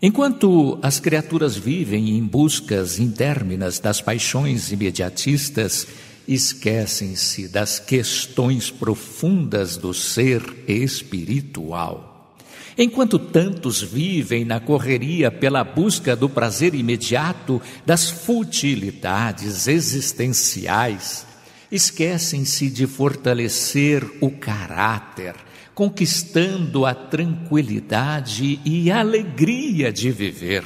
Enquanto 0.00 0.78
as 0.82 0.98
criaturas 0.98 1.56
vivem 1.56 2.16
em 2.16 2.24
buscas 2.24 2.98
interminas 2.98 3.78
das 3.78 4.00
paixões 4.00 4.72
imediatistas, 4.72 5.86
esquecem-se 6.26 7.48
das 7.48 7.78
questões 7.78 8.70
profundas 8.70 9.76
do 9.76 9.92
ser 9.92 10.42
espiritual. 10.68 12.36
Enquanto 12.76 13.18
tantos 13.18 13.82
vivem 13.82 14.44
na 14.44 14.58
correria 14.58 15.30
pela 15.30 15.62
busca 15.62 16.16
do 16.16 16.28
prazer 16.28 16.74
imediato, 16.74 17.60
das 17.84 18.10
futilidades 18.10 19.68
existenciais, 19.68 21.26
esquecem-se 21.70 22.70
de 22.70 22.86
fortalecer 22.86 24.04
o 24.20 24.30
caráter, 24.30 25.34
conquistando 25.74 26.86
a 26.86 26.94
tranquilidade 26.94 28.60
e 28.64 28.90
alegria 28.90 29.92
de 29.92 30.10
viver. 30.10 30.64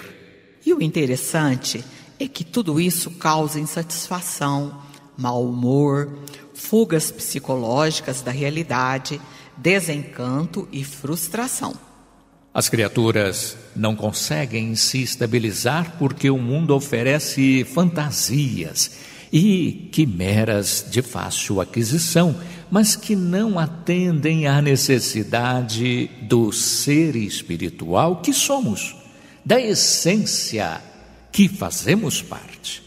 E 0.65 0.73
o 0.73 0.83
interessante 0.83 1.85
é 2.19 2.27
que 2.27 2.45
tudo 2.45 2.81
isso 2.81 3.11
causa 3.13 3.61
insatisfação, 3.61 4.81
mau 5.17 5.45
humor, 5.45 6.11
fugas 6.55 7.11
psicológicas 7.11 8.23
da 8.23 8.31
realidade, 8.31 9.21
desencanto 9.57 10.69
e 10.73 10.85
frustração. 10.85 11.75
As 12.53 12.69
criaturas 12.69 13.57
não 13.75 13.95
conseguem 13.95 14.75
se 14.77 15.03
estabilizar 15.03 15.97
porque 15.99 16.31
o 16.31 16.39
mundo 16.39 16.75
oferece 16.75 17.65
fantasias 17.65 18.93
e 19.31 19.91
quimeras 19.93 20.87
de 20.91 21.03
fácil 21.03 21.61
aquisição, 21.61 22.35
mas 22.71 22.97
que 22.97 23.15
não 23.15 23.59
atendem 23.59 24.47
à 24.47 24.63
necessidade 24.63 26.11
do 26.23 26.51
ser 26.51 27.15
espiritual 27.15 28.23
que 28.23 28.33
somos, 28.33 28.97
da 29.45 29.61
essência 29.61 30.81
que 31.31 31.49
fazemos 31.49 32.23
parte. 32.23 32.83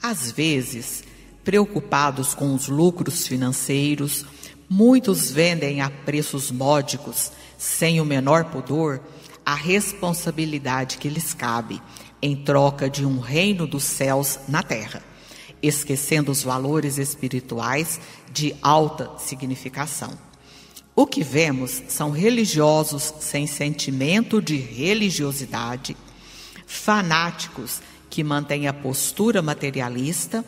Às 0.00 0.30
vezes, 0.30 1.02
Preocupados 1.44 2.34
com 2.34 2.54
os 2.54 2.68
lucros 2.68 3.26
financeiros, 3.26 4.26
muitos 4.68 5.30
vendem 5.30 5.80
a 5.80 5.88
preços 5.88 6.50
módicos, 6.50 7.32
sem 7.56 8.00
o 8.00 8.04
menor 8.04 8.46
pudor, 8.46 9.00
a 9.44 9.54
responsabilidade 9.54 10.98
que 10.98 11.08
lhes 11.08 11.32
cabe 11.32 11.80
em 12.22 12.36
troca 12.36 12.90
de 12.90 13.06
um 13.06 13.18
reino 13.18 13.66
dos 13.66 13.84
céus 13.84 14.38
na 14.46 14.62
terra, 14.62 15.02
esquecendo 15.62 16.30
os 16.30 16.42
valores 16.42 16.98
espirituais 16.98 17.98
de 18.32 18.54
alta 18.62 19.10
significação. 19.18 20.16
O 20.94 21.06
que 21.06 21.22
vemos 21.22 21.82
são 21.88 22.10
religiosos 22.10 23.14
sem 23.20 23.46
sentimento 23.46 24.42
de 24.42 24.56
religiosidade, 24.56 25.96
fanáticos 26.66 27.80
que 28.10 28.22
mantêm 28.22 28.66
a 28.66 28.72
postura 28.72 29.40
materialista 29.40 30.44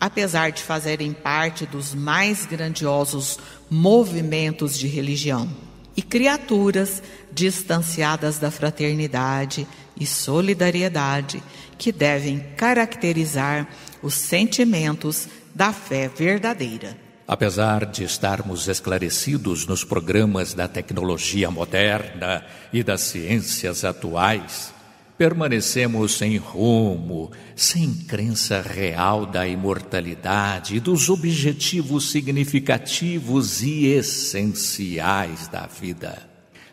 apesar 0.00 0.50
de 0.52 0.62
fazerem 0.62 1.12
parte 1.12 1.66
dos 1.66 1.94
mais 1.94 2.44
grandiosos 2.46 3.38
movimentos 3.70 4.78
de 4.78 4.86
religião, 4.86 5.48
e 5.96 6.02
criaturas 6.02 7.02
distanciadas 7.32 8.38
da 8.38 8.50
fraternidade 8.50 9.66
e 9.98 10.06
solidariedade 10.06 11.42
que 11.78 11.90
devem 11.90 12.38
caracterizar 12.56 13.66
os 14.02 14.14
sentimentos 14.14 15.26
da 15.54 15.72
fé 15.72 16.08
verdadeira. 16.08 16.96
Apesar 17.26 17.86
de 17.86 18.04
estarmos 18.04 18.68
esclarecidos 18.68 19.66
nos 19.66 19.82
programas 19.82 20.54
da 20.54 20.68
tecnologia 20.68 21.50
moderna 21.50 22.44
e 22.72 22.84
das 22.84 23.00
ciências 23.00 23.84
atuais, 23.84 24.72
permanecemos 25.16 26.12
sem 26.12 26.36
rumo, 26.36 27.30
sem 27.54 27.92
crença 27.94 28.60
real 28.60 29.24
da 29.24 29.46
imortalidade 29.46 30.76
e 30.76 30.80
dos 30.80 31.08
objetivos 31.08 32.10
significativos 32.10 33.62
e 33.62 33.86
essenciais 33.86 35.48
da 35.48 35.66
vida. 35.66 36.28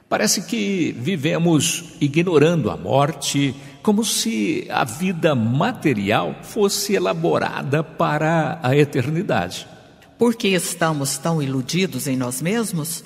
Parece 0.10 0.44
que 0.44 0.96
vivemos 1.00 1.96
ignorando 2.00 2.70
a 2.70 2.78
morte, 2.78 3.56
como 3.82 4.06
se 4.06 4.68
a 4.70 4.84
vida 4.84 5.34
material 5.34 6.36
fosse 6.44 6.94
elaborada 6.94 7.84
para 7.84 8.60
a 8.62 8.76
eternidade. 8.78 9.68
Por 10.18 10.36
que 10.36 10.50
estamos 10.50 11.18
tão 11.18 11.42
iludidos 11.42 12.08
em 12.08 12.16
nós 12.16 12.42
mesmos? 12.42 13.04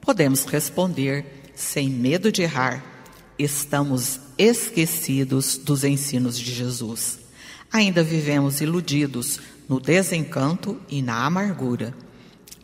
Podemos 0.00 0.44
responder, 0.44 1.52
sem 1.54 1.90
medo 1.90 2.30
de 2.30 2.42
errar, 2.42 2.89
estamos 3.42 4.20
esquecidos 4.36 5.56
dos 5.56 5.84
ensinos 5.84 6.38
de 6.38 6.52
Jesus. 6.52 7.18
Ainda 7.72 8.02
vivemos 8.02 8.60
iludidos 8.60 9.40
no 9.68 9.78
desencanto 9.78 10.80
e 10.88 11.00
na 11.00 11.24
amargura. 11.24 11.94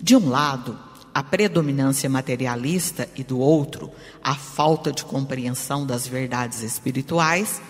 De 0.01 0.17
um 0.17 0.29
lado, 0.29 0.79
a 1.15 1.23
predominância 1.23 2.11
materialista 2.11 3.09
e 3.17 3.25
do 3.25 3.39
outro, 3.39 3.91
a 4.23 4.35
falta 4.35 4.93
de 4.93 5.05
compreensão 5.05 5.87
das 5.87 6.07
verdades 6.07 6.63
espirituais, 6.63 7.63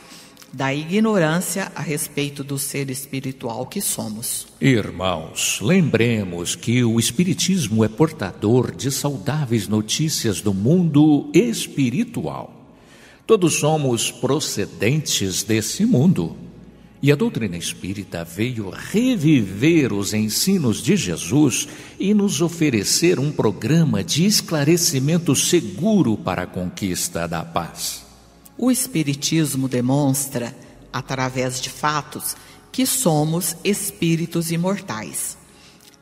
da 0.52 0.72
ignorância 0.72 1.70
a 1.74 1.82
respeito 1.82 2.42
do 2.42 2.58
ser 2.58 2.88
espiritual 2.88 3.66
que 3.66 3.80
somos. 3.80 4.46
Irmãos, 4.60 5.60
lembremos 5.60 6.56
que 6.56 6.82
o 6.82 6.98
Espiritismo 6.98 7.84
é 7.84 7.88
portador 7.88 8.74
de 8.74 8.90
saudáveis 8.90 9.68
notícias 9.68 10.40
do 10.40 10.54
mundo 10.54 11.30
espiritual. 11.34 12.55
Todos 13.26 13.54
somos 13.54 14.12
procedentes 14.12 15.42
desse 15.42 15.84
mundo. 15.84 16.36
E 17.02 17.10
a 17.10 17.16
doutrina 17.16 17.56
espírita 17.56 18.24
veio 18.24 18.70
reviver 18.70 19.92
os 19.92 20.14
ensinos 20.14 20.80
de 20.80 20.96
Jesus 20.96 21.66
e 21.98 22.14
nos 22.14 22.40
oferecer 22.40 23.18
um 23.18 23.32
programa 23.32 24.04
de 24.04 24.24
esclarecimento 24.24 25.34
seguro 25.34 26.16
para 26.16 26.42
a 26.42 26.46
conquista 26.46 27.26
da 27.26 27.44
paz. 27.44 28.04
O 28.56 28.70
Espiritismo 28.70 29.68
demonstra, 29.68 30.56
através 30.92 31.60
de 31.60 31.68
fatos, 31.68 32.36
que 32.70 32.86
somos 32.86 33.56
espíritos 33.64 34.52
imortais. 34.52 35.36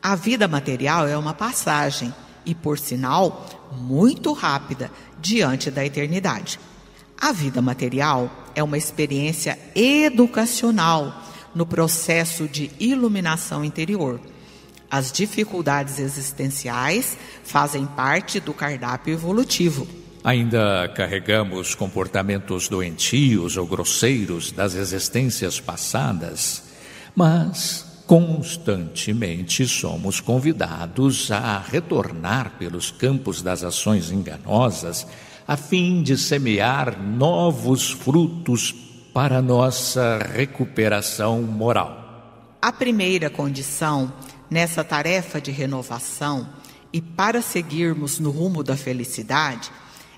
A 0.01 0.15
vida 0.15 0.47
material 0.47 1.07
é 1.07 1.17
uma 1.17 1.33
passagem 1.33 2.13
e, 2.45 2.53
por 2.53 2.77
sinal, 2.77 3.71
muito 3.81 4.31
rápida 4.31 4.91
diante 5.19 5.71
da 5.71 5.83
eternidade. 5.83 6.59
A 7.19 7.31
vida 7.31 7.61
material 7.61 8.29
é 8.53 8.61
uma 8.63 8.77
experiência 8.77 9.57
educacional 9.75 11.23
no 11.53 11.65
processo 11.65 12.47
de 12.47 12.69
iluminação 12.79 13.63
interior. 13.63 14.19
As 14.89 15.11
dificuldades 15.11 15.99
existenciais 15.99 17.17
fazem 17.43 17.85
parte 17.85 18.39
do 18.39 18.53
cardápio 18.53 19.13
evolutivo. 19.13 19.87
Ainda 20.23 20.91
carregamos 20.95 21.75
comportamentos 21.75 22.67
doentios 22.67 23.57
ou 23.57 23.65
grosseiros 23.65 24.51
das 24.51 24.73
existências 24.75 25.59
passadas, 25.59 26.63
mas 27.15 28.03
constantemente 28.07 29.67
somos 29.67 30.19
convidados 30.19 31.31
a 31.31 31.59
retornar 31.59 32.53
pelos 32.57 32.91
campos 32.91 33.41
das 33.41 33.63
ações 33.63 34.11
enganosas 34.11 35.07
a 35.47 35.55
fim 35.55 36.01
de 36.01 36.17
semear 36.17 36.99
novos 37.01 37.91
frutos 37.91 38.73
para 39.13 39.41
nossa 39.41 40.17
recuperação 40.17 41.41
moral. 41.43 42.57
A 42.61 42.71
primeira 42.71 43.29
condição 43.29 44.11
nessa 44.49 44.83
tarefa 44.83 45.39
de 45.39 45.51
renovação 45.51 46.49
e 46.91 46.99
para 46.99 47.41
seguirmos 47.41 48.19
no 48.19 48.31
rumo 48.31 48.63
da 48.63 48.75
felicidade 48.75 49.71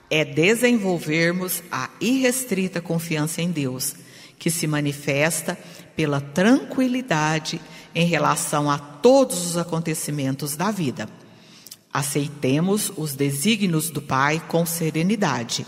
é 0.09 0.23
desenvolvermos 0.23 1.61
a 1.71 1.89
irrestrita 1.99 2.79
confiança 2.79 3.41
em 3.41 3.51
Deus, 3.51 3.95
que 4.39 4.49
se 4.49 4.65
manifesta 4.65 5.57
pela 5.95 6.21
tranquilidade 6.21 7.59
em 7.93 8.05
relação 8.05 8.71
a 8.71 8.77
todos 8.77 9.45
os 9.45 9.57
acontecimentos 9.57 10.55
da 10.55 10.71
vida. 10.71 11.09
Aceitemos 11.93 12.91
os 12.95 13.13
desígnios 13.13 13.89
do 13.89 14.01
Pai 14.01 14.41
com 14.47 14.65
serenidade, 14.65 15.65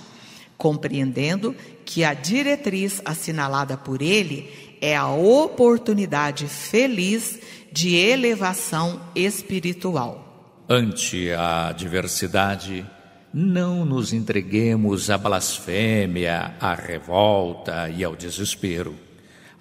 compreendendo 0.57 1.55
que 1.85 2.03
a 2.03 2.13
diretriz 2.13 3.01
assinalada 3.05 3.77
por 3.77 4.01
Ele 4.01 4.49
é 4.81 4.95
a 4.95 5.09
oportunidade 5.09 6.47
feliz 6.47 7.39
de 7.71 7.95
elevação 7.95 9.01
espiritual. 9.15 10.65
Ante 10.67 11.31
a 11.31 11.69
adversidade, 11.69 12.85
não 13.33 13.85
nos 13.85 14.13
entreguemos 14.13 15.09
à 15.09 15.17
blasfêmia, 15.17 16.55
à 16.59 16.73
revolta 16.73 17.89
e 17.89 18.03
ao 18.03 18.15
desespero. 18.15 18.95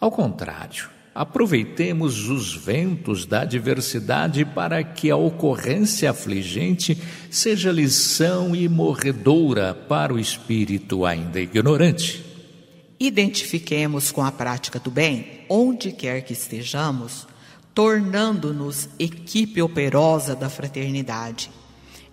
Ao 0.01 0.11
contrário, 0.11 0.88
aproveitemos 1.14 2.29
os 2.29 2.55
ventos 2.55 3.27
da 3.27 3.40
adversidade 3.42 4.44
para 4.44 4.83
que 4.85 5.11
a 5.11 5.16
ocorrência 5.16 6.11
afligente 6.11 6.97
seja 7.31 7.73
lição 7.73 8.55
e 8.55 8.68
morredoura 8.68 9.75
para 9.75 10.14
o 10.14 10.18
espírito 10.18 11.05
ainda 11.05 11.40
ignorante. 11.40 12.25
Identifiquemos 13.01 14.11
com 14.11 14.25
a 14.25 14.33
prática 14.33 14.81
do 14.81 14.90
bem, 14.90 15.40
onde 15.49 15.92
quer 15.92 16.23
que 16.23 16.33
estejamos, 16.33 17.27
tornando-nos 17.73 18.88
equipe 18.99 19.62
operosa 19.62 20.35
da 20.35 20.51
fraternidade, 20.51 21.49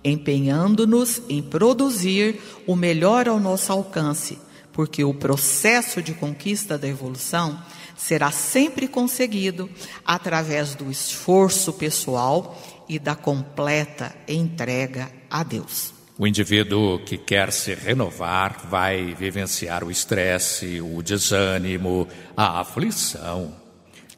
empenhando-nos 0.03 1.23
em 1.27 1.41
produzir 1.41 2.39
o 2.67 2.75
melhor 2.75 3.27
ao 3.27 3.39
nosso 3.39 3.71
alcance, 3.71 4.37
porque 4.75 5.05
o 5.05 5.13
processo 5.13 6.01
de 6.01 6.13
conquista 6.13 6.77
da 6.77 6.85
evolução 6.85 7.57
será 7.95 8.29
sempre 8.29 8.89
conseguido 8.89 9.69
através 10.05 10.75
do 10.75 10.91
esforço 10.91 11.71
pessoal 11.71 12.61
e 12.89 12.99
da 12.99 13.15
completa 13.15 14.13
entrega 14.27 15.09
a 15.31 15.43
Deus. 15.43 15.93
O 16.17 16.27
indivíduo 16.27 16.99
que 16.99 17.17
quer 17.17 17.53
se 17.53 17.73
renovar 17.73 18.67
vai 18.69 19.15
vivenciar 19.15 19.81
o 19.81 19.89
estresse, 19.89 20.81
o 20.81 21.01
desânimo, 21.01 22.05
a 22.35 22.59
aflição. 22.59 23.55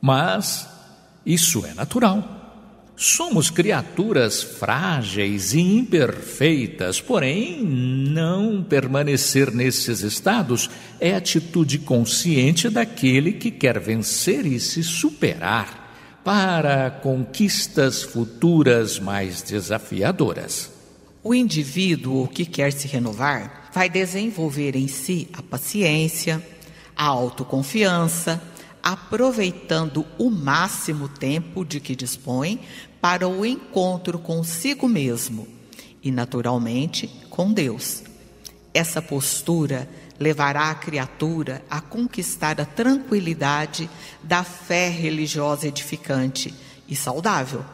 Mas 0.01 0.67
isso 1.23 1.67
é 1.67 1.75
natural. 1.75 2.36
Somos 2.99 3.51
criaturas 3.51 4.41
frágeis 4.41 5.53
e 5.53 5.59
imperfeitas, 5.59 6.99
porém, 6.99 7.63
não 7.63 8.63
permanecer 8.63 9.53
nesses 9.53 10.01
estados 10.01 10.67
é 10.99 11.13
atitude 11.13 11.77
consciente 11.77 12.71
daquele 12.71 13.33
que 13.33 13.51
quer 13.51 13.79
vencer 13.79 14.47
e 14.47 14.59
se 14.59 14.81
superar 14.81 16.21
para 16.23 16.89
conquistas 16.89 18.01
futuras 18.01 18.99
mais 18.99 19.43
desafiadoras. 19.43 20.71
O 21.23 21.35
indivíduo 21.35 22.27
que 22.27 22.47
quer 22.47 22.73
se 22.73 22.87
renovar 22.87 23.69
vai 23.71 23.91
desenvolver 23.91 24.75
em 24.75 24.87
si 24.87 25.27
a 25.33 25.43
paciência, 25.43 26.43
a 26.95 27.05
autoconfiança, 27.05 28.41
aproveitando 28.87 30.05
o 30.17 30.29
máximo 30.29 31.09
tempo 31.09 31.65
de 31.65 31.77
que 31.81 31.93
dispõe 31.93 32.61
para 33.01 33.27
o 33.27 33.45
encontro 33.45 34.17
consigo 34.17 34.87
mesmo 34.87 35.45
e, 36.01 36.09
naturalmente, 36.09 37.09
com 37.29 37.51
Deus. 37.51 38.01
Essa 38.73 39.01
postura 39.01 39.89
levará 40.17 40.69
a 40.69 40.75
criatura 40.75 41.61
a 41.69 41.81
conquistar 41.81 42.61
a 42.61 42.65
tranquilidade 42.65 43.89
da 44.23 44.45
fé 44.45 44.87
religiosa 44.87 45.67
edificante 45.67 46.53
e 46.87 46.95
saudável, 46.95 47.65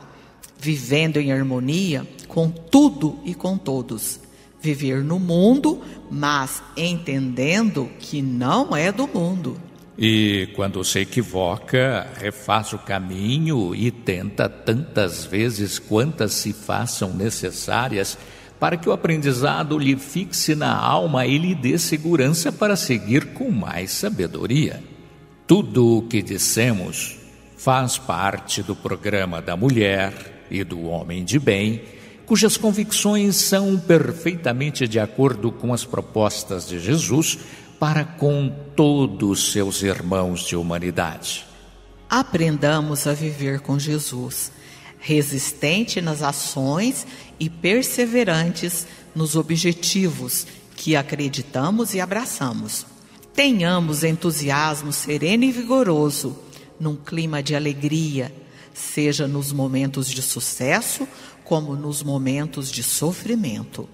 vivendo 0.57 1.17
em 1.17 1.31
harmonia 1.31 2.07
com 2.27 2.49
tudo 2.49 3.19
e 3.23 3.35
com 3.35 3.55
todos. 3.55 4.19
Viver 4.59 5.03
no 5.03 5.19
mundo, 5.19 5.79
mas 6.09 6.63
entendendo 6.75 7.87
que 7.99 8.19
não 8.19 8.75
é 8.75 8.91
do 8.91 9.07
mundo. 9.07 9.61
E 9.97 10.49
quando 10.55 10.83
se 10.83 10.99
equivoca, 10.99 12.07
refaz 12.19 12.73
o 12.73 12.79
caminho 12.79 13.75
e 13.75 13.91
tenta 13.91 14.49
tantas 14.49 15.23
vezes 15.23 15.77
quantas 15.77 16.33
se 16.33 16.51
façam 16.51 17.13
necessárias 17.13 18.17
para 18.59 18.77
que 18.77 18.89
o 18.89 18.91
aprendizado 18.91 19.77
lhe 19.77 19.95
fixe 19.95 20.55
na 20.55 20.75
alma 20.75 21.27
e 21.27 21.37
lhe 21.37 21.53
dê 21.53 21.77
segurança 21.77 22.51
para 22.51 22.75
seguir 22.75 23.33
com 23.33 23.51
mais 23.51 23.91
sabedoria. 23.91 24.81
Tudo 25.45 25.97
o 25.97 26.01
que 26.03 26.21
dissemos 26.21 27.17
faz 27.57 27.97
parte 27.97 28.63
do 28.63 28.75
programa 28.75 29.41
da 29.41 29.55
mulher 29.55 30.45
e 30.49 30.63
do 30.63 30.81
homem 30.83 31.23
de 31.23 31.37
bem, 31.37 31.81
cujas 32.25 32.57
convicções 32.57 33.35
são 33.35 33.77
perfeitamente 33.77 34.87
de 34.87 34.99
acordo 34.99 35.51
com 35.51 35.73
as 35.73 35.85
propostas 35.85 36.67
de 36.67 36.79
Jesus 36.79 37.37
para 37.83 38.05
com 38.05 38.49
todos 38.77 39.51
seus 39.51 39.83
irmãos 39.83 40.45
de 40.47 40.55
humanidade. 40.55 41.45
Aprendamos 42.09 43.05
a 43.07 43.13
viver 43.13 43.59
com 43.59 43.77
Jesus, 43.77 44.53
resistente 44.99 45.99
nas 45.99 46.21
ações 46.21 47.05
e 47.37 47.49
perseverantes 47.49 48.87
nos 49.13 49.35
objetivos 49.35 50.47
que 50.77 50.95
acreditamos 50.95 51.93
e 51.93 51.99
abraçamos. 51.99 52.85
Tenhamos 53.33 54.05
entusiasmo 54.05 54.93
sereno 54.93 55.43
e 55.43 55.51
vigoroso, 55.51 56.39
num 56.79 56.95
clima 56.95 57.43
de 57.43 57.53
alegria, 57.53 58.33
seja 58.73 59.27
nos 59.27 59.51
momentos 59.51 60.07
de 60.07 60.21
sucesso 60.21 61.05
como 61.43 61.75
nos 61.75 62.01
momentos 62.01 62.71
de 62.71 62.81
sofrimento. 62.81 63.89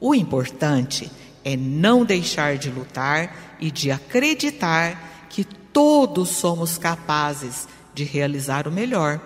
O 0.00 0.16
importante 0.16 1.04
é 1.04 1.29
é 1.44 1.56
não 1.56 2.04
deixar 2.04 2.56
de 2.56 2.70
lutar 2.70 3.56
e 3.60 3.70
de 3.70 3.90
acreditar 3.90 5.26
que 5.28 5.44
todos 5.44 6.30
somos 6.30 6.78
capazes 6.78 7.68
de 7.94 8.04
realizar 8.04 8.66
o 8.66 8.72
melhor, 8.72 9.20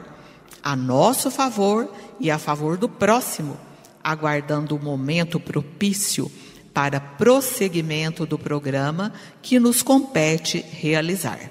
a 0.62 0.74
nosso 0.74 1.30
favor 1.30 1.90
e 2.18 2.30
a 2.30 2.38
favor 2.38 2.76
do 2.76 2.88
próximo, 2.88 3.56
aguardando 4.02 4.76
o 4.76 4.82
momento 4.82 5.38
propício 5.38 6.30
para 6.72 7.00
prosseguimento 7.00 8.26
do 8.26 8.38
programa 8.38 9.12
que 9.40 9.60
nos 9.60 9.82
compete 9.82 10.58
realizar. 10.58 11.50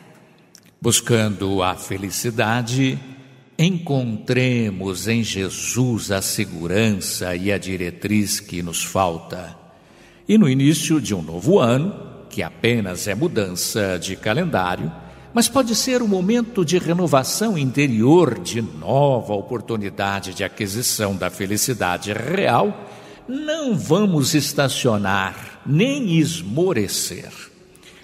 Buscando 0.82 1.64
a 1.64 1.76
felicidade, 1.76 3.00
encontremos 3.58 5.08
em 5.08 5.24
Jesus 5.24 6.12
a 6.12 6.22
segurança 6.22 7.36
e 7.36 7.52
a 7.52 7.58
diretriz 7.58 8.42
que 8.42 8.62
nos 8.62 8.84
falta 8.84 9.63
e 10.28 10.38
no 10.38 10.50
início 10.50 11.02
de 11.02 11.14
um 11.14 11.22
novo 11.22 11.60
ano, 11.60 11.94
que 12.30 12.42
apenas 12.42 13.08
é 13.08 13.16
mudança 13.16 13.98
de 14.00 14.16
calendário, 14.16 14.92
mas 15.34 15.48
pode 15.48 15.76
ser 15.76 16.02
um 16.02 16.08
momento 16.08 16.64
de 16.64 16.78
renovação 16.78 17.58
interior, 17.58 18.40
de 18.40 18.62
nova 18.62 19.34
oportunidade 19.34 20.34
de 20.34 20.44
aquisição 20.44 21.16
da 21.16 21.30
felicidade 21.30 22.14
real, 22.14 22.88
não 23.28 23.76
vamos 23.76 24.34
estacionar 24.34 25.62
nem 25.66 26.18
esmorecer. 26.20 27.32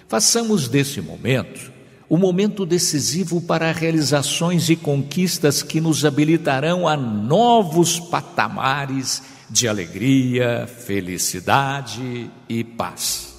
Façamos 0.08 0.68
desse 0.68 1.00
momento 1.00 1.70
o 2.10 2.16
momento 2.16 2.66
decisivo 2.66 3.40
para 3.40 3.70
realizações 3.70 4.68
e 4.68 4.74
conquistas 4.74 5.62
que 5.62 5.80
nos 5.80 6.04
habilitarão 6.04 6.88
a 6.88 6.96
novos 6.96 8.00
patamares 8.00 9.22
de 9.50 9.66
alegria, 9.66 10.68
felicidade 10.68 12.30
e 12.48 12.62
paz. 12.62 13.34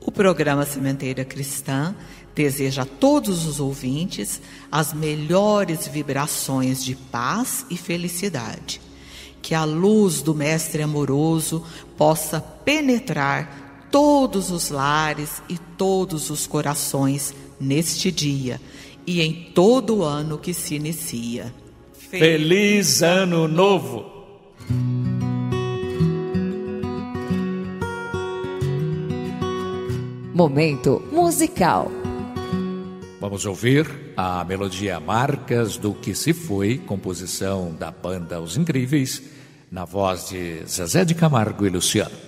O 0.00 0.10
programa 0.10 0.66
Sementeira 0.66 1.24
Cristã 1.24 1.94
deseja 2.34 2.82
a 2.82 2.86
todos 2.86 3.46
os 3.46 3.60
ouvintes 3.60 4.40
as 4.70 4.92
melhores 4.92 5.86
vibrações 5.86 6.84
de 6.84 6.96
paz 6.96 7.64
e 7.70 7.76
felicidade. 7.76 8.80
Que 9.40 9.54
a 9.54 9.64
luz 9.64 10.20
do 10.22 10.34
Mestre 10.34 10.82
amoroso 10.82 11.64
possa 11.96 12.40
penetrar 12.40 13.86
todos 13.92 14.50
os 14.50 14.70
lares 14.70 15.40
e 15.48 15.56
todos 15.56 16.30
os 16.30 16.46
corações 16.46 17.32
neste 17.60 18.10
dia 18.10 18.60
e 19.06 19.22
em 19.22 19.52
todo 19.54 19.98
o 19.98 20.04
ano 20.04 20.36
que 20.36 20.52
se 20.52 20.74
inicia. 20.74 21.54
Feliz 22.10 23.02
Ano 23.02 23.46
Novo! 23.46 24.17
Momento 30.38 31.02
musical. 31.10 31.90
Vamos 33.20 33.44
ouvir 33.44 34.12
a 34.16 34.44
melodia 34.44 35.00
Marcas 35.00 35.76
do 35.76 35.92
Que 35.92 36.14
Se 36.14 36.32
Foi, 36.32 36.78
composição 36.78 37.74
da 37.74 37.90
banda 37.90 38.40
Os 38.40 38.56
Incríveis, 38.56 39.20
na 39.68 39.84
voz 39.84 40.28
de 40.28 40.64
Zezé 40.64 41.04
de 41.04 41.16
Camargo 41.16 41.66
e 41.66 41.70
Luciano. 41.70 42.27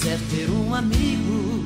quiser 0.00 0.18
ter 0.30 0.50
um 0.50 0.74
amigo. 0.74 1.59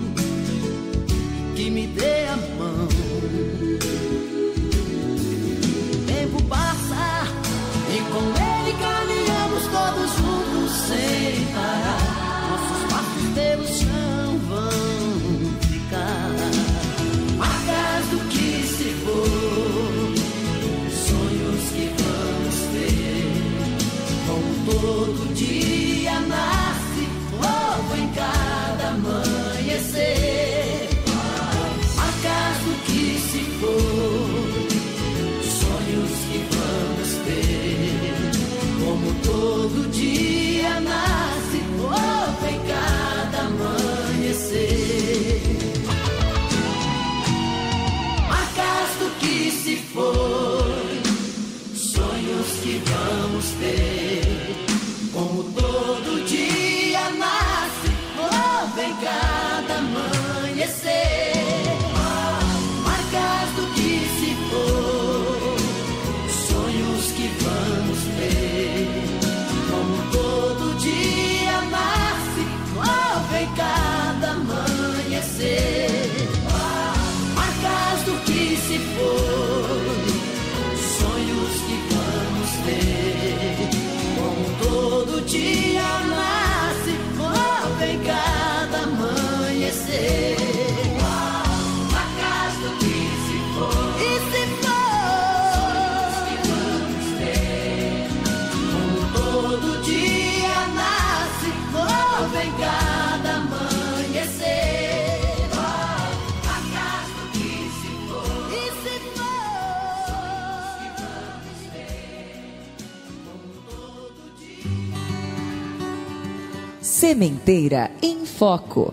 Sementeira 116.84 117.90
em 118.02 118.26
Foco. 118.26 118.92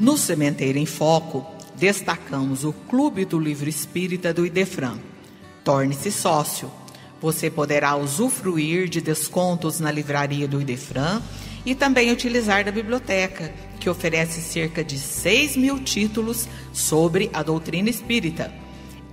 No 0.00 0.18
Sementeira 0.18 0.80
em 0.80 0.84
Foco, 0.84 1.46
destacamos 1.76 2.64
o 2.64 2.72
Clube 2.72 3.24
do 3.24 3.38
Livro 3.38 3.68
Espírita 3.68 4.34
do 4.34 4.44
Idefran. 4.44 4.98
Torne-se 5.62 6.10
sócio. 6.10 6.68
Você 7.20 7.48
poderá 7.48 7.94
usufruir 7.94 8.88
de 8.88 9.00
descontos 9.00 9.78
na 9.78 9.92
livraria 9.92 10.48
do 10.48 10.60
Idefran 10.60 11.22
e 11.64 11.72
também 11.72 12.10
utilizar 12.10 12.64
da 12.64 12.72
biblioteca, 12.72 13.54
que 13.78 13.88
oferece 13.88 14.40
cerca 14.40 14.82
de 14.82 14.98
6 14.98 15.56
mil 15.56 15.78
títulos 15.78 16.48
sobre 16.72 17.30
a 17.32 17.44
doutrina 17.44 17.88
espírita. 17.88 18.52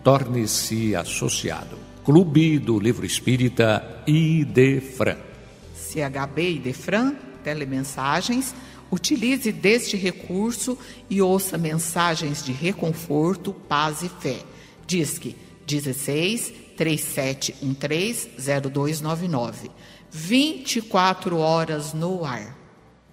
Torne-se 0.03 0.95
associado. 0.95 1.77
Clube 2.03 2.57
do 2.59 2.79
Livro 2.79 3.05
Espírita 3.05 4.01
Idefran. 4.07 5.17
CHB 5.75 6.55
Idefran, 6.55 7.13
telemensagens, 7.43 8.55
utilize 8.91 9.51
deste 9.51 9.97
recurso 9.97 10.77
e 11.09 11.21
ouça 11.21 11.57
mensagens 11.57 12.43
de 12.43 12.51
reconforto, 12.51 13.53
paz 13.53 14.01
e 14.01 14.09
fé. 14.09 14.39
Disque 14.87 15.35
16 15.65 16.53
3713 16.77 18.29
0299. 18.71 19.71
24 20.11 21.37
horas 21.37 21.93
no 21.93 22.23
ar. 22.23 22.55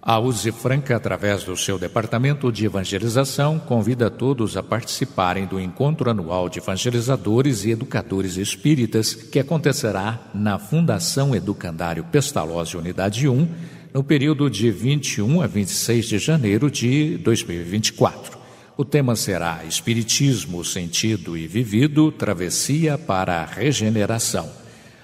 A 0.04 0.18
Use 0.18 0.50
Franca, 0.50 0.96
através 0.96 1.44
do 1.44 1.56
seu 1.56 1.78
departamento 1.78 2.50
de 2.50 2.66
evangelização, 2.66 3.60
convida 3.60 4.10
todos 4.10 4.56
a 4.56 4.62
participarem 4.62 5.46
do 5.46 5.60
encontro 5.60 6.10
anual 6.10 6.48
de 6.48 6.58
evangelizadores 6.58 7.64
e 7.64 7.70
educadores 7.70 8.36
espíritas 8.36 9.14
que 9.14 9.38
acontecerá 9.38 10.18
na 10.34 10.58
Fundação 10.58 11.36
Educandário 11.36 12.02
Pestalozzi 12.02 12.76
Unidade 12.76 13.28
1, 13.28 13.48
no 13.92 14.02
período 14.02 14.48
de 14.48 14.70
21 14.70 15.42
a 15.42 15.46
26 15.46 16.06
de 16.06 16.18
janeiro 16.18 16.70
de 16.70 17.18
2024. 17.18 18.38
O 18.76 18.84
tema 18.84 19.14
será 19.14 19.64
Espiritismo, 19.64 20.64
Sentido 20.64 21.36
e 21.36 21.46
Vivido 21.46 22.10
Travessia 22.10 22.96
para 22.96 23.42
a 23.42 23.44
Regeneração. 23.44 24.50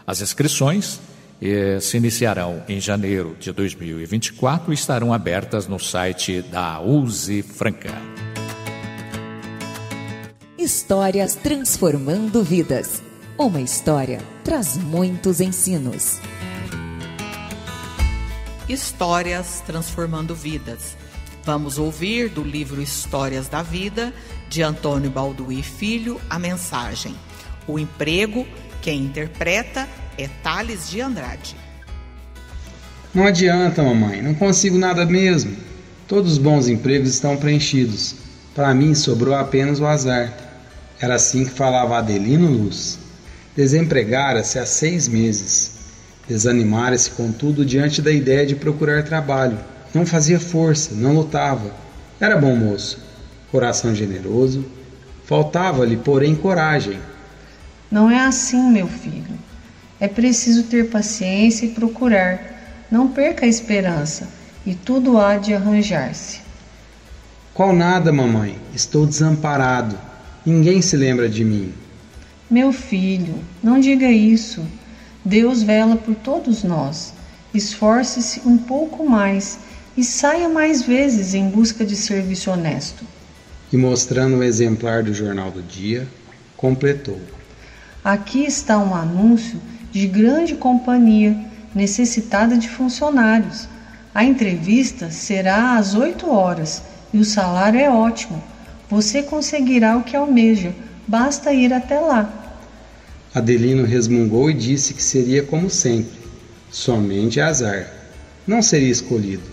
As 0.07 0.23
inscrições 0.23 1.01
eh, 1.41 1.79
se 1.81 1.99
iniciarão 1.99 2.63
em 2.67 2.81
janeiro 2.81 3.37
de 3.39 3.53
2024 3.53 4.73
e 4.73 4.75
estarão 4.75 5.13
abertas 5.13 5.67
no 5.67 5.79
site 5.79 6.41
da 6.41 6.81
Use 6.81 7.43
Franca. 7.43 7.93
Histórias 10.57 11.35
transformando 11.35 12.43
vidas. 12.43 13.03
Uma 13.37 13.61
história 13.61 14.21
traz 14.43 14.77
muitos 14.79 15.41
ensinos. 15.41 16.19
Histórias 18.69 19.63
transformando 19.67 20.35
vidas. 20.35 20.95
Vamos 21.43 21.79
ouvir 21.79 22.29
do 22.29 22.43
livro 22.43 22.83
Histórias 22.83 23.49
da 23.49 23.63
Vida, 23.63 24.13
de 24.51 24.63
Antônio 24.63 25.11
Balduí 25.11 25.63
Filho, 25.63 26.21
a 26.29 26.39
mensagem. 26.39 27.15
O 27.67 27.79
emprego, 27.79 28.47
quem 28.83 29.05
interpreta 29.05 29.89
é 30.19 30.29
Thales 30.43 30.91
de 30.91 31.01
Andrade. 31.01 31.57
Não 33.15 33.25
adianta, 33.25 33.83
mamãe, 33.83 34.21
não 34.21 34.35
consigo 34.35 34.77
nada 34.77 35.07
mesmo. 35.07 35.57
Todos 36.07 36.33
os 36.33 36.39
bons 36.39 36.69
empregos 36.69 37.09
estão 37.09 37.39
preenchidos. 37.39 38.17
Para 38.55 38.75
mim 38.75 38.95
sobrou 38.95 39.35
apenas 39.35 39.81
o 39.81 39.87
azar. 39.87 40.37
Era 41.01 41.15
assim 41.15 41.47
que 41.47 41.51
falava 41.51 41.97
Adelino 41.97 42.51
Luz. 42.51 42.99
Desempregara-se 43.57 44.59
há 44.59 44.67
seis 44.67 45.09
meses. 45.09 45.78
Desanimara-se, 46.29 47.11
contudo, 47.13 47.65
diante 47.65 48.03
da 48.03 48.13
ideia 48.13 48.47
de 48.47 48.55
procurar 48.55 49.03
trabalho. 49.03 49.59
Não 49.95 50.05
fazia 50.05 50.39
força, 50.39 50.95
não 50.95 51.15
lutava. 51.15 51.73
Era 52.21 52.37
bom 52.37 52.55
moço, 52.55 52.99
coração 53.51 53.95
generoso. 53.95 54.65
Faltava-lhe, 55.25 55.97
porém, 55.97 56.35
coragem. 56.35 56.99
Não 57.91 58.11
é 58.11 58.21
assim, 58.21 58.71
meu 58.71 58.87
filho. 58.87 59.39
É 59.99 60.07
preciso 60.07 60.65
ter 60.65 60.91
paciência 60.91 61.65
e 61.65 61.71
procurar. 61.71 62.87
Não 62.91 63.09
perca 63.09 63.47
a 63.47 63.49
esperança, 63.49 64.29
e 64.67 64.75
tudo 64.75 65.19
há 65.19 65.37
de 65.37 65.55
arranjar-se. 65.55 66.41
Qual 67.55 67.75
nada, 67.75 68.13
mamãe? 68.13 68.59
Estou 68.75 69.07
desamparado. 69.07 69.99
Ninguém 70.45 70.81
se 70.81 70.97
lembra 70.97 71.29
de 71.29 71.45
mim. 71.45 71.73
Meu 72.51 72.73
filho, 72.73 73.35
não 73.63 73.81
diga 73.81 74.11
isso. 74.11 74.65
Deus 75.29 75.63
vela 75.63 75.95
por 75.95 76.15
todos 76.15 76.65
nós. 76.65 77.13
Esforce-se 77.53 78.41
um 78.47 78.57
pouco 78.57 79.07
mais 79.07 79.59
e 79.95 80.03
saia 80.03 80.49
mais 80.49 80.83
vezes 80.83 81.35
em 81.35 81.51
busca 81.51 81.85
de 81.85 81.97
serviço 81.97 82.51
honesto. 82.51 83.05
E 83.71 83.77
mostrando 83.77 84.39
o 84.39 84.43
exemplar 84.43 85.03
do 85.03 85.13
Jornal 85.13 85.51
do 85.51 85.61
Dia, 85.61 86.09
completou: 86.57 87.21
Aqui 88.03 88.47
está 88.47 88.79
um 88.79 88.95
anúncio 88.95 89.61
de 89.93 90.07
grande 90.07 90.55
companhia, 90.55 91.37
necessitada 91.75 92.57
de 92.57 92.67
funcionários. 92.67 93.69
A 94.15 94.25
entrevista 94.25 95.11
será 95.11 95.77
às 95.77 95.95
8 95.95 96.27
horas 96.31 96.83
e 97.13 97.19
o 97.19 97.25
salário 97.25 97.79
é 97.79 97.91
ótimo. 97.91 98.43
Você 98.89 99.23
conseguirá 99.23 99.95
o 99.99 100.05
que 100.05 100.17
almeja, 100.17 100.75
basta 101.07 101.53
ir 101.53 101.75
até 101.75 102.01
lá. 102.01 102.48
Adelino 103.39 103.85
resmungou 103.85 104.51
e 104.51 104.55
disse 104.55 104.93
que 104.93 105.03
seria 105.03 105.45
como 105.45 105.71
sempre, 105.71 106.19
somente 106.73 107.41
azar. 107.41 107.89
Não 108.45 108.61
seria 108.61 108.91
escolhido. 108.91 109.45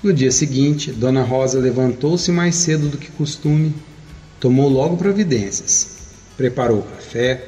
No 0.00 0.12
dia 0.12 0.30
seguinte, 0.30 0.92
Dona 0.92 1.22
Rosa 1.22 1.58
levantou-se 1.58 2.30
mais 2.30 2.54
cedo 2.54 2.88
do 2.88 2.96
que 2.96 3.10
costume, 3.10 3.74
tomou 4.38 4.68
logo 4.68 4.96
providências, 4.96 5.98
preparou 6.36 6.78
o 6.78 6.82
café, 6.84 7.44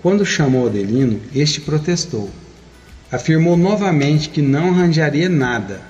quando 0.00 0.24
chamou 0.24 0.66
Adelino, 0.66 1.20
este 1.34 1.60
protestou. 1.60 2.30
Afirmou 3.12 3.58
novamente 3.58 4.30
que 4.30 4.40
não 4.40 4.70
arranjaria 4.70 5.28
nada, 5.28 5.82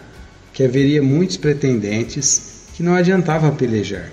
que 0.52 0.64
haveria 0.64 1.02
muitos 1.02 1.36
pretendentes, 1.36 2.64
que 2.74 2.82
não 2.82 2.96
adiantava 2.96 3.52
pelejar. 3.52 4.10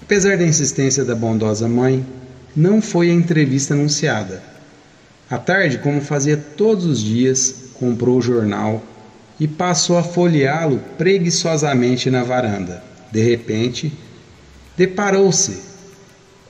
Apesar 0.00 0.38
da 0.38 0.46
insistência 0.46 1.04
da 1.04 1.14
bondosa 1.14 1.68
mãe, 1.68 2.04
não 2.54 2.82
foi 2.82 3.10
a 3.10 3.14
entrevista 3.14 3.74
anunciada. 3.74 4.42
À 5.30 5.38
tarde, 5.38 5.78
como 5.78 6.00
fazia 6.00 6.36
todos 6.36 6.84
os 6.84 7.00
dias, 7.00 7.70
comprou 7.74 8.18
o 8.18 8.22
jornal 8.22 8.82
e 9.40 9.48
passou 9.48 9.96
a 9.96 10.02
folheá-lo 10.02 10.80
preguiçosamente 10.98 12.10
na 12.10 12.22
varanda. 12.22 12.82
De 13.10 13.22
repente, 13.22 13.92
deparou-se 14.76 15.58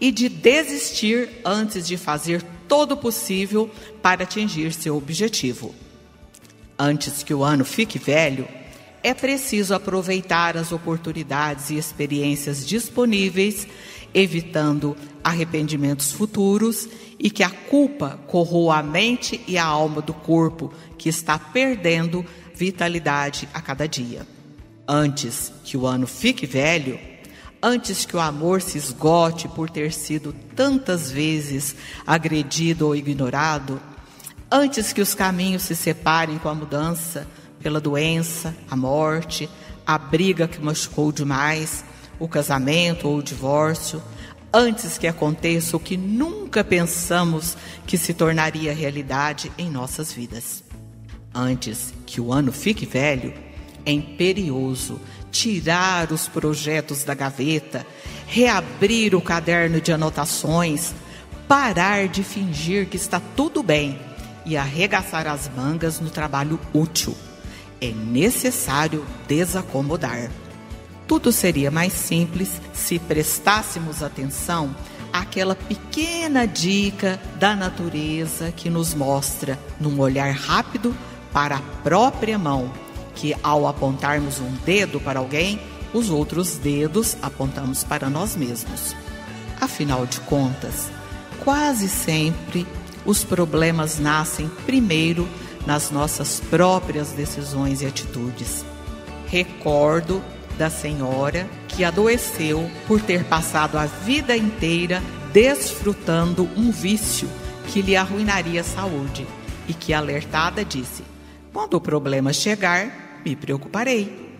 e 0.00 0.10
de 0.10 0.28
desistir 0.28 1.28
antes 1.44 1.86
de 1.86 1.96
fazer 1.96 2.42
todo 2.66 2.92
o 2.92 2.96
possível 2.96 3.70
para 4.02 4.24
atingir 4.24 4.72
seu 4.72 4.96
objetivo. 4.96 5.74
Antes 6.78 7.22
que 7.22 7.34
o 7.34 7.44
ano 7.44 7.64
fique 7.64 7.98
velho, 7.98 8.48
é 9.02 9.14
preciso 9.14 9.74
aproveitar 9.74 10.56
as 10.56 10.72
oportunidades 10.72 11.70
e 11.70 11.76
experiências 11.76 12.66
disponíveis, 12.66 13.66
evitando 14.14 14.96
arrependimentos 15.22 16.12
futuros 16.12 16.88
e 17.18 17.30
que 17.30 17.42
a 17.42 17.50
culpa 17.50 18.18
corroa 18.26 18.78
a 18.78 18.82
mente 18.82 19.40
e 19.46 19.58
a 19.58 19.64
alma 19.64 20.00
do 20.00 20.14
corpo, 20.14 20.72
que 20.96 21.08
está 21.08 21.38
perdendo 21.38 22.24
vitalidade 22.54 23.48
a 23.52 23.60
cada 23.60 23.86
dia. 23.86 24.26
Antes 24.86 25.52
que 25.64 25.76
o 25.76 25.86
ano 25.86 26.06
fique 26.06 26.46
velho, 26.46 26.98
antes 27.62 28.04
que 28.06 28.16
o 28.16 28.20
amor 28.20 28.62
se 28.62 28.78
esgote 28.78 29.46
por 29.48 29.68
ter 29.68 29.92
sido 29.92 30.34
tantas 30.56 31.10
vezes 31.10 31.76
agredido 32.06 32.86
ou 32.86 32.96
ignorado, 32.96 33.80
antes 34.50 34.92
que 34.92 35.00
os 35.00 35.14
caminhos 35.14 35.62
se 35.62 35.76
separem 35.76 36.38
com 36.38 36.48
a 36.48 36.54
mudança, 36.54 37.26
pela 37.60 37.80
doença, 37.80 38.56
a 38.70 38.74
morte, 38.74 39.48
a 39.86 39.98
briga 39.98 40.48
que 40.48 40.60
machucou 40.60 41.12
demais, 41.12 41.84
o 42.20 42.28
casamento 42.28 43.08
ou 43.08 43.16
o 43.16 43.22
divórcio, 43.22 44.00
antes 44.52 44.98
que 44.98 45.06
aconteça 45.06 45.76
o 45.76 45.80
que 45.80 45.96
nunca 45.96 46.62
pensamos 46.62 47.56
que 47.86 47.96
se 47.96 48.12
tornaria 48.12 48.74
realidade 48.74 49.50
em 49.56 49.70
nossas 49.70 50.12
vidas. 50.12 50.62
Antes 51.34 51.94
que 52.06 52.20
o 52.20 52.32
ano 52.32 52.52
fique 52.52 52.84
velho, 52.84 53.32
é 53.86 53.92
imperioso 53.92 55.00
tirar 55.30 56.12
os 56.12 56.28
projetos 56.28 57.04
da 57.04 57.14
gaveta, 57.14 57.86
reabrir 58.26 59.14
o 59.14 59.20
caderno 59.20 59.80
de 59.80 59.92
anotações, 59.92 60.92
parar 61.48 62.08
de 62.08 62.22
fingir 62.22 62.86
que 62.86 62.96
está 62.96 63.20
tudo 63.34 63.62
bem 63.62 63.98
e 64.44 64.56
arregaçar 64.56 65.26
as 65.26 65.48
mangas 65.48 66.00
no 66.00 66.10
trabalho 66.10 66.60
útil. 66.74 67.16
É 67.80 67.90
necessário 67.90 69.06
desacomodar. 69.26 70.30
Tudo 71.10 71.32
seria 71.32 71.72
mais 71.72 71.92
simples 71.92 72.60
se 72.72 72.96
prestássemos 72.96 74.00
atenção 74.00 74.72
àquela 75.12 75.56
pequena 75.56 76.46
dica 76.46 77.20
da 77.34 77.56
natureza 77.56 78.52
que 78.52 78.70
nos 78.70 78.94
mostra, 78.94 79.58
num 79.80 79.98
olhar 79.98 80.30
rápido, 80.30 80.94
para 81.32 81.56
a 81.56 81.62
própria 81.82 82.38
mão 82.38 82.72
que 83.16 83.34
ao 83.42 83.66
apontarmos 83.66 84.38
um 84.38 84.52
dedo 84.64 85.00
para 85.00 85.18
alguém, 85.18 85.60
os 85.92 86.10
outros 86.10 86.56
dedos 86.58 87.16
apontamos 87.20 87.82
para 87.82 88.08
nós 88.08 88.36
mesmos. 88.36 88.94
Afinal 89.60 90.06
de 90.06 90.20
contas, 90.20 90.92
quase 91.42 91.88
sempre 91.88 92.64
os 93.04 93.24
problemas 93.24 93.98
nascem 93.98 94.48
primeiro 94.64 95.28
nas 95.66 95.90
nossas 95.90 96.38
próprias 96.38 97.10
decisões 97.10 97.82
e 97.82 97.86
atitudes. 97.86 98.64
Recordo 99.26 100.22
da 100.60 100.68
senhora 100.68 101.48
que 101.68 101.82
adoeceu 101.82 102.70
por 102.86 103.00
ter 103.00 103.24
passado 103.24 103.78
a 103.78 103.86
vida 103.86 104.36
inteira 104.36 105.02
desfrutando 105.32 106.46
um 106.54 106.70
vício 106.70 107.26
que 107.68 107.80
lhe 107.80 107.96
arruinaria 107.96 108.60
a 108.60 108.64
saúde 108.64 109.26
e 109.66 109.72
que, 109.72 109.94
alertada, 109.94 110.62
disse: 110.62 111.02
Quando 111.50 111.74
o 111.74 111.80
problema 111.80 112.30
chegar, 112.34 113.22
me 113.24 113.34
preocuparei. 113.34 114.36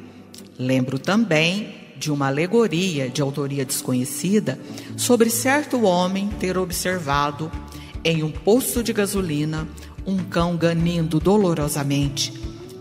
Lembro 0.59 0.99
também 0.99 1.75
de 1.97 2.13
uma 2.13 2.27
alegoria 2.27 3.09
de 3.09 3.23
autoria 3.23 3.65
desconhecida 3.65 4.61
sobre 4.99 5.31
certo 5.31 5.85
homem 5.85 6.29
ter 6.39 6.59
observado 6.59 7.51
em 8.05 8.23
um 8.23 8.31
posto 8.31 8.83
de 8.83 8.93
gasolina 8.93 9.67
um 10.07 10.19
cão 10.19 10.55
ganindo 10.55 11.19
dolorosamente. 11.19 12.31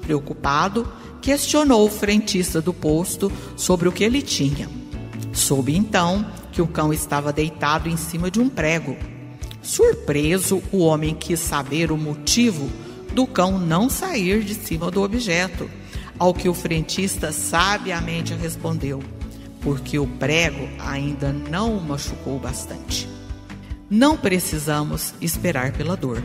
Preocupado, 0.02 0.86
questionou 1.22 1.86
o 1.86 1.90
frentista 1.90 2.62
do 2.62 2.74
posto 2.74 3.32
sobre 3.56 3.88
o 3.88 3.92
que 3.92 4.04
ele 4.04 4.22
tinha. 4.22 4.70
Soube 5.34 5.76
então 5.76 6.26
que 6.52 6.62
o 6.62 6.68
cão 6.68 6.92
estava 6.92 7.32
deitado 7.32 7.90
em 7.90 7.98
cima 7.98 8.30
de 8.30 8.40
um 8.40 8.50
prego. 8.50 8.96
Surpreso, 9.62 10.62
o 10.72 10.80
homem 10.80 11.14
quis 11.14 11.40
saber 11.40 11.92
o 11.92 11.98
motivo 11.98 12.70
do 13.14 13.28
cão 13.28 13.60
não 13.60 13.90
sair 13.90 14.44
de 14.44 14.56
cima 14.56 14.90
do 14.90 15.02
objeto 15.02 15.70
ao 16.18 16.34
que 16.34 16.50
o 16.50 16.54
frentista 16.54 17.32
sabiamente 17.32 18.34
respondeu: 18.34 19.02
porque 19.62 19.98
o 20.00 20.08
prego 20.08 20.68
ainda 20.80 21.32
não 21.32 21.78
o 21.78 21.82
machucou 21.82 22.40
bastante. 22.40 23.08
Não 23.90 24.16
precisamos 24.16 25.14
esperar 25.20 25.72
pela 25.72 25.98
dor. 25.98 26.22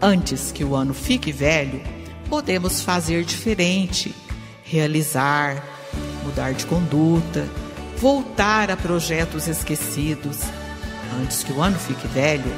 Antes 0.00 0.50
que 0.50 0.64
o 0.64 0.74
ano 0.74 0.92
fique 0.92 1.30
velho, 1.30 1.80
podemos 2.28 2.80
fazer 2.80 3.24
diferente, 3.24 4.14
realizar, 4.64 5.62
mudar 6.24 6.54
de 6.54 6.66
conduta, 6.66 7.46
voltar 7.98 8.70
a 8.70 8.76
projetos 8.76 9.46
esquecidos. 9.46 10.38
Antes 11.20 11.44
que 11.44 11.52
o 11.52 11.62
ano 11.62 11.78
fique 11.78 12.08
velho, 12.08 12.52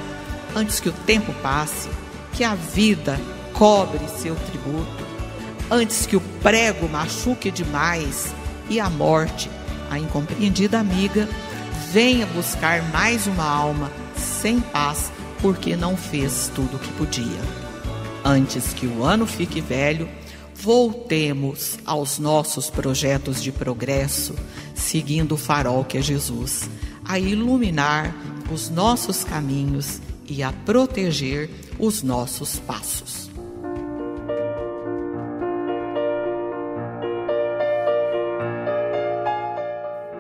antes 0.55 0.81
que 0.81 0.89
o 0.89 0.93
tempo 0.93 1.33
passe, 1.43 1.91
que 2.33 2.45
a 2.45 2.55
vida 2.55 3.21
cobre 3.53 4.01
seu 4.09 4.35
tributo, 4.35 5.05
antes 5.71 6.07
que 6.07 6.17
o 6.17 6.21
prego 6.43 6.89
machuque 6.89 7.51
demais 7.51 8.33
e 8.71 8.79
a 8.81 8.89
morte, 8.89 9.51
a 9.91 9.99
incompreendida 9.99 10.79
amiga, 10.79 11.29
venha 11.93 12.27
buscar 12.27 12.83
mais 12.91 13.27
uma 13.27 13.45
alma 13.45 13.91
sem 14.17 14.61
paz 14.61 15.13
porque 15.41 15.77
não 15.77 15.97
fez 15.97 16.51
tudo 16.55 16.77
o 16.77 16.79
que 16.79 16.93
podia. 16.93 17.41
Antes 18.25 18.73
que 18.73 18.87
o 18.87 19.05
ano 19.05 19.27
fique 19.27 19.61
velho, 19.61 20.09
voltemos 20.59 21.79
aos 21.85 22.19
nossos 22.19 22.71
projetos 22.71 23.43
de 23.43 23.53
progresso, 23.53 24.35
seguindo 24.75 25.33
o 25.33 25.39
farol 25.39 25.85
que 25.85 25.99
é 25.99 26.03
Jesus, 26.03 26.69
a 27.05 27.19
iluminar 27.19 28.15
os 28.51 28.71
nossos 28.71 29.23
caminhos 29.23 30.01
e 30.29 30.43
a 30.43 30.53
proteger 30.53 31.51
os 31.79 32.03
nossos 32.03 32.59
passos. 32.59 33.31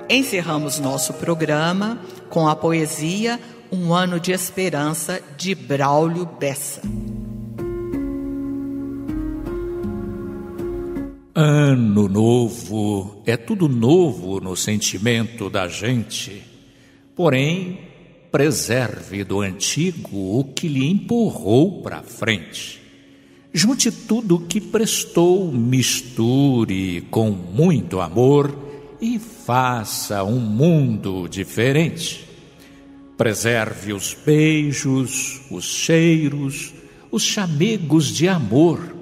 Encerramos 0.08 0.78
nosso 0.78 1.14
programa 1.14 1.98
com 2.30 2.46
a 2.46 2.54
poesia 2.54 3.40
Um 3.72 3.92
Ano 3.92 4.20
de 4.20 4.30
Esperança 4.30 5.20
de 5.36 5.54
Braulio 5.54 6.24
Bessa. 6.24 6.80
Ano 11.38 12.08
novo 12.08 13.20
é 13.26 13.36
tudo 13.36 13.68
novo 13.68 14.40
no 14.40 14.56
sentimento 14.56 15.50
da 15.50 15.68
gente, 15.68 16.42
porém, 17.14 17.78
preserve 18.32 19.22
do 19.22 19.42
antigo 19.42 20.38
o 20.38 20.44
que 20.44 20.66
lhe 20.66 20.90
empurrou 20.90 21.82
para 21.82 22.02
frente. 22.02 22.80
Junte 23.52 23.92
tudo 23.92 24.36
o 24.36 24.46
que 24.46 24.62
prestou, 24.62 25.52
misture 25.52 27.02
com 27.10 27.32
muito 27.32 28.00
amor 28.00 28.56
e 28.98 29.18
faça 29.18 30.24
um 30.24 30.40
mundo 30.40 31.28
diferente. 31.28 32.26
Preserve 33.14 33.92
os 33.92 34.16
beijos, 34.24 35.42
os 35.50 35.66
cheiros, 35.66 36.72
os 37.10 37.22
chamegos 37.22 38.06
de 38.06 38.26
amor, 38.26 38.95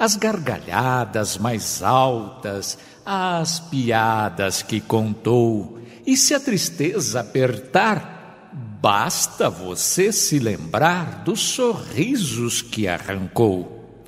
as 0.00 0.16
gargalhadas 0.16 1.36
mais 1.36 1.82
altas, 1.82 2.78
as 3.04 3.60
piadas 3.60 4.62
que 4.62 4.80
contou. 4.80 5.78
E 6.06 6.16
se 6.16 6.32
a 6.32 6.40
tristeza 6.40 7.20
apertar, 7.20 8.48
basta 8.80 9.50
você 9.50 10.10
se 10.10 10.38
lembrar 10.38 11.22
dos 11.22 11.40
sorrisos 11.40 12.62
que 12.62 12.88
arrancou. 12.88 14.00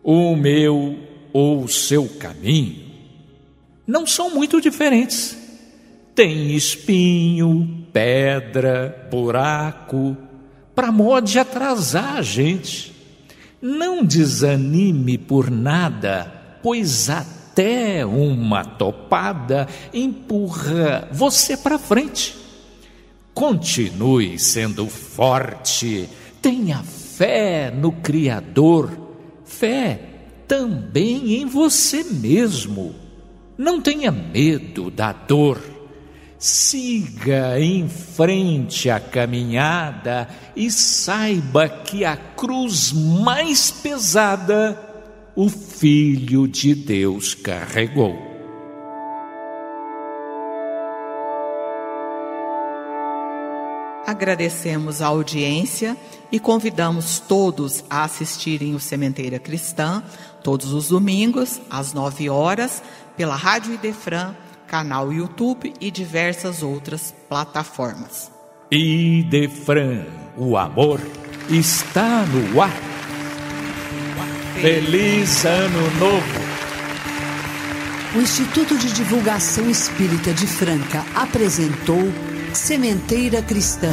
O 0.00 0.36
meu 0.36 0.96
ou 1.32 1.64
o 1.64 1.68
seu 1.68 2.08
caminho 2.08 2.84
não 3.84 4.06
são 4.06 4.30
muito 4.30 4.60
diferentes. 4.60 5.36
Tem 6.14 6.54
espinho, 6.54 7.84
pedra, 7.92 9.08
buraco, 9.10 10.16
para 10.72 10.92
modo 10.92 11.26
de 11.26 11.40
atrasar 11.40 12.18
a 12.18 12.22
gente. 12.22 12.93
Não 13.66 14.04
desanime 14.04 15.16
por 15.16 15.50
nada, 15.50 16.58
pois 16.62 17.08
até 17.08 18.04
uma 18.04 18.62
topada 18.62 19.66
empurra 19.90 21.08
você 21.10 21.56
para 21.56 21.78
frente. 21.78 22.36
Continue 23.32 24.38
sendo 24.38 24.86
forte, 24.86 26.10
tenha 26.42 26.82
fé 26.82 27.70
no 27.74 27.90
Criador, 27.90 28.90
fé 29.46 29.98
também 30.46 31.36
em 31.36 31.46
você 31.46 32.04
mesmo. 32.04 32.94
Não 33.56 33.80
tenha 33.80 34.12
medo 34.12 34.90
da 34.90 35.10
dor. 35.10 35.73
Siga 36.38 37.58
em 37.58 37.88
frente 37.88 38.90
a 38.90 39.00
caminhada 39.00 40.28
e 40.54 40.70
saiba 40.70 41.68
que 41.68 42.04
a 42.04 42.16
cruz 42.16 42.92
mais 42.92 43.70
pesada 43.70 44.78
o 45.34 45.48
Filho 45.48 46.46
de 46.46 46.74
Deus 46.74 47.34
carregou. 47.34 48.34
Agradecemos 54.06 55.00
a 55.00 55.06
audiência 55.06 55.96
e 56.30 56.38
convidamos 56.38 57.20
todos 57.20 57.82
a 57.88 58.04
assistirem 58.04 58.74
o 58.74 58.80
Sementeira 58.80 59.38
Cristã 59.38 60.02
todos 60.42 60.74
os 60.74 60.88
domingos 60.88 61.58
às 61.70 61.94
nove 61.94 62.28
horas 62.28 62.82
pela 63.16 63.34
Rádio 63.34 63.72
Idefran, 63.72 64.34
canal 64.74 65.12
YouTube 65.12 65.72
e 65.80 65.88
diversas 65.88 66.60
outras 66.60 67.14
plataformas. 67.28 68.32
Idefran, 68.72 70.04
o 70.36 70.56
amor 70.56 71.00
está 71.48 72.24
no 72.26 72.60
ar. 72.60 72.76
Feliz 74.60 75.44
Ano 75.44 75.80
Novo! 76.00 76.40
O 78.16 78.20
Instituto 78.20 78.76
de 78.76 78.92
Divulgação 78.92 79.70
Espírita 79.70 80.34
de 80.34 80.48
Franca 80.48 81.04
apresentou 81.14 82.02
Sementeira 82.52 83.42
Cristã 83.42 83.92